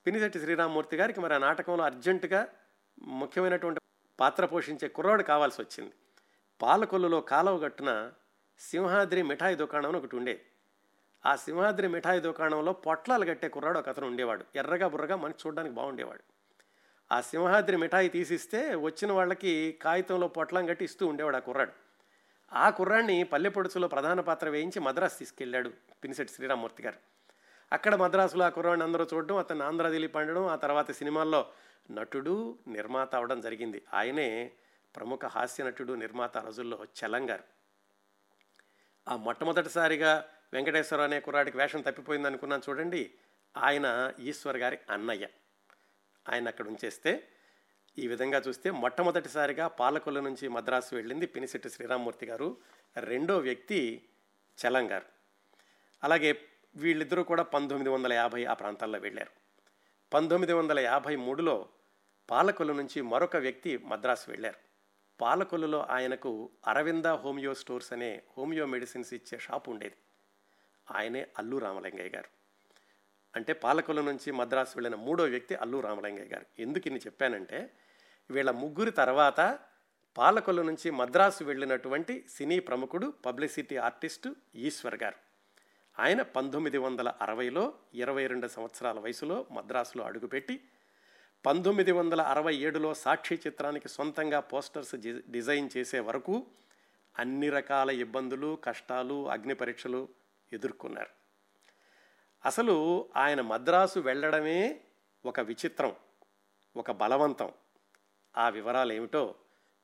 పినిశెట్టి 0.07 0.39
శ్రీరామ్మూర్తి 0.39 0.97
గారికి 0.97 1.21
మరి 1.21 1.33
ఆ 1.33 1.37
నాటకంలో 1.37 1.83
అర్జెంటుగా 1.83 2.47
ముఖ్యమైనటువంటి 3.01 3.79
పాత్ర 4.19 4.45
పోషించే 4.45 4.87
కుర్రవాడు 4.87 5.23
కావాల్సి 5.23 5.61
వచ్చింది. 5.61 5.93
పాలకొల్లులో 6.61 7.21
కాలువ 7.21 7.57
గట్టున 7.57 8.11
సింహాద్రి 8.59 9.21
మిఠాయి 9.21 9.55
దుకాణం 9.55 9.89
అని 9.89 9.97
ఒకటి 9.97 10.15
ఉండేది. 10.15 10.41
ఆ 11.25 11.35
సింహాద్రి 11.35 11.87
మిఠాయి 11.87 12.19
దుకాణంలో 12.19 12.73
పొట్లాలు 12.73 13.25
కట్టే 13.25 13.47
కుర్రాడు 13.47 13.79
ఒక 13.79 13.89
అతను 13.89 14.07
ఉండేవాడు. 14.07 14.45
ఎర్రగా 14.55 14.87
బుర్రగా 14.87 15.15
మనకి 15.15 15.37
చూడడానికి 15.47 15.75
బాగుండేవాడు. 15.75 16.23
ఆ 17.11 17.21
సింహాద్రి 17.21 17.77
మిఠాయి 17.77 18.09
తీసిస్తే 18.09 18.75
వచ్చిన 18.75 19.11
వాళ్ళకి 19.11 19.79
కాగితంలో 19.81 20.27
పొట్లం 20.27 20.65
కట్టి 20.65 20.85
ఇస్తూ 20.85 21.07
ఉండేవాడు 21.07 21.35
ఆ 21.35 21.39
కుర్రాడు. 21.39 21.71
ఆ 22.53 22.69
కుర్రాడిని 22.69 23.23
పల్లెపొడుచులో 23.23 23.87
ప్రధాన 23.87 24.19
పాత్ర 24.19 24.49
వేయించి 24.49 24.79
మద్రాసు 24.79 25.19
తీసుకెళ్ళాడు 25.19 25.69
పినిసెట్టి 26.03 26.35
శ్రీరామ్మూర్తి 26.35 26.83
గారు. 26.83 26.97
అక్కడ 27.73 27.95
మద్రాసులో 27.95 28.45
ఆ 28.45 28.49
కుర్రాడిని 28.49 28.83
అందరూ 28.83 29.07
చూడడం 29.13 29.37
అతను 29.37 29.65
ఆంధ్ర 29.65 29.89
దిలీప్ 29.89 30.15
పండడం 30.15 30.47
ఆ 30.47 30.55
తర్వాత 30.55 30.91
సినిమాల్లో 30.91 31.45
నటుడు 31.91 32.57
నిర్మాత 32.67 33.15
అవడం 33.15 33.41
జరిగింది. 33.41 33.81
ఆయనే 33.93 34.51
ప్రముఖ 34.95 35.25
హాస్య 35.25 35.63
నటుడు 35.63 35.93
నిర్మాత 35.93 36.37
రోజుల్లో 36.37 36.85
చలంగారు. 36.85 37.43
ఆ 39.09 39.15
మొట్టమొదటిసారిగా 39.15 40.25
వెంకటేశ్వర 40.53 41.01
అనే 41.01 41.19
కుర్రాడికి 41.19 41.57
వేషం 41.57 41.81
తప్పిపోయింది 41.81 42.27
అనుకున్నాను 42.27 42.61
చూడండి. 42.69 43.11
ఆయన 43.57 44.13
ఈశ్వర్ 44.19 44.57
గారి 44.57 44.79
అన్నయ్య. 44.89 45.27
ఆయన 46.29 46.47
అక్కడ 46.47 46.67
ఉంచేస్తే 46.67 47.27
ఈ 47.97 48.07
విధంగా 48.07 48.37
చూస్తే 48.37 48.71
మొట్టమొదటిసారిగా 48.71 49.67
పాలకొల్లు 49.67 50.19
నుంచి 50.19 50.47
మద్రాసు 50.47 50.95
వెళ్ళింది 50.95 51.25
పినిశెట్టి 51.25 51.69
శ్రీరామ్మూర్తి 51.69 52.25
గారు. 52.25 52.57
రెండో 52.99 53.37
వ్యక్తి 53.37 54.09
చలం 54.67 54.91
గారు. 54.91 55.05
అలాగే 56.03 56.41
వీళ్ళిద్దరూ 56.75 57.23
కూడా 57.23 57.43
పంతొమ్మిది 57.43 57.89
వందల 57.89 58.13
యాభై 58.13 58.45
ఆ 58.45 58.53
ప్రాంతాల్లో 58.53 58.99
వెళ్ళారు. 58.99 59.31
పంతొమ్మిది 60.13 60.53
వందల 60.53 60.79
యాభై 60.79 61.15
మూడులో 61.15 61.69
పాలకొల్లు 62.29 62.73
నుంచి 62.73 63.01
మరొక 63.01 63.35
వ్యక్తి 63.35 63.77
మద్రాసు 63.77 64.31
వెళ్ళారు. 64.31 64.57
పాలకొల్లులో 65.21 65.79
ఆయనకు 65.79 66.49
అరవింద 66.67 67.05
హోమియో 67.05 67.53
స్టోర్స్ 67.53 67.93
అనే 67.93 68.21
హోమియో 68.37 68.65
మెడిసిన్స్ 68.65 69.13
ఇచ్చే 69.13 69.39
షాప్ 69.39 69.69
ఉండేది. 69.69 69.95
ఆయనే 70.91 71.27
అల్లు 71.37 71.57
రామలింగయ్య 71.57 72.09
గారు. 72.09 72.29
అంటే 73.35 73.53
పాలకొల్లు 73.53 74.01
నుంచి 74.01 74.31
మద్రాసు 74.31 74.73
వెళ్ళిన 74.75 74.95
మూడో 74.95 75.23
వ్యక్తి 75.23 75.55
అల్లు 75.55 75.79
రామలింగయ్య 75.79 76.25
గారు. 76.25 76.45
ఎందుకు 76.59 76.87
ఇన్ని 76.87 77.01
చెప్పానంటే 77.05 77.73
వీళ్ళ 78.31 78.51
ముగ్గురి 78.51 78.91
తర్వాత 78.91 79.59
పాలకుల 80.17 80.61
నుంచి 80.61 80.91
మద్రాసు 80.91 81.43
వెళ్ళినటువంటి 81.43 82.25
సినీ 82.29 82.59
ప్రముఖుడు 82.59 83.13
పబ్లిసిటీ 83.25 83.77
ఆర్టిస్టు 83.77 84.35
ఈశ్వర్ 84.55 84.95
గారు. 84.95 85.15
ఆయన 85.99 86.21
పంతొమ్మిది 86.21 86.77
వందల 86.77 87.13
అరవైలో 87.21 87.73
ఇరవై 87.93 88.27
రెండు 88.27 88.47
సంవత్సరాల 88.47 88.99
వయసులో 88.99 89.45
మద్రాసులో 89.51 90.05
అడుగుపెట్టి 90.05 90.61
పంతొమ్మిది 91.45 91.91
వందల 91.91 92.21
అరవై 92.21 92.55
ఏడులో 92.55 92.93
సాక్షి 92.93 93.35
చిత్రానికి 93.35 93.89
సొంతంగా 93.89 94.39
పోస్టర్స్ 94.39 94.95
డిజైన్ 95.29 95.69
చేసే 95.77 95.99
వరకు 95.99 96.47
అన్ని 97.19 97.49
రకాల 97.49 97.89
ఇబ్బందులు 97.89 98.57
కష్టాలు 98.63 99.29
అగ్ని 99.29 99.55
పరీక్షలు 99.55 100.09
ఎదుర్కొన్నారు. 100.53 101.09
అసలు 102.45 103.09
ఆయన 103.15 103.41
మద్రాసు 103.41 103.99
వెళ్ళడమే 103.99 104.81
ఒక 105.25 105.39
విచిత్రం 105.39 105.95
ఒక 106.75 106.91
బలవంతం. 106.91 107.51
ఆ 108.37 108.49
వివరాలు 108.49 108.93
ఏమిటో 108.93 109.35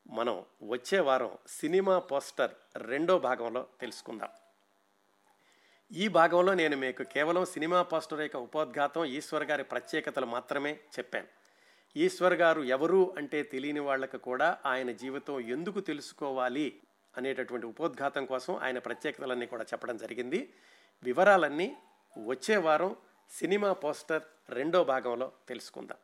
మనం 0.08 0.46
వచ్చే 0.64 1.00
వారం 1.00 1.38
సినిమా 1.48 2.00
పోస్టర్ 2.00 2.52
రెండో 2.76 3.20
భాగంలో 3.20 3.68
తెలుసుకుందాం. 3.82 4.30
ఈ 5.92 6.08
భాగంలో 6.08 6.54
నేను 6.54 6.78
మీకు 6.78 7.04
కేవలం 7.04 7.46
సినిమా 7.46 7.82
పోస్టర్ 7.82 8.22
యొక్క 8.22 8.36
ఉపోద్ఘాతం 8.36 9.06
ఈశ్వర్ 9.06 9.44
గారి 9.44 9.64
ప్రత్యేకతలు 9.64 10.26
మాత్రమే 10.26 10.80
చెప్పాను. 11.00 11.28
ఈశ్వర్ 11.96 12.34
గారు 12.34 12.62
ఎవరు 12.62 13.14
అంటే 13.18 13.44
తెలియని 13.44 13.80
వాళ్ళకు 13.80 14.18
కూడా 14.18 14.58
ఆయన 14.66 14.92
జీవితం 14.92 15.40
ఎందుకు 15.40 15.80
తెలుసుకోవాలి 15.80 16.82
అనేటటువంటి 17.18 17.66
ఉపోద్ఘాతం 17.66 18.26
కోసం 18.26 18.56
ఆయన 18.56 18.80
ప్రత్యేకతలన్నీ 18.80 19.46
కూడా 19.46 19.64
చెప్పడం 19.64 19.98
జరిగింది. 19.98 20.54
వివరాలన్నీ 21.04 21.78
వచ్చే 22.28 22.58
వారం 22.58 22.96
సినిమా 23.30 23.74
పోస్టర్ 23.74 24.24
రెండో 24.50 24.84
భాగంలో 24.84 25.32
తెలుసుకుందాం. 25.48 25.98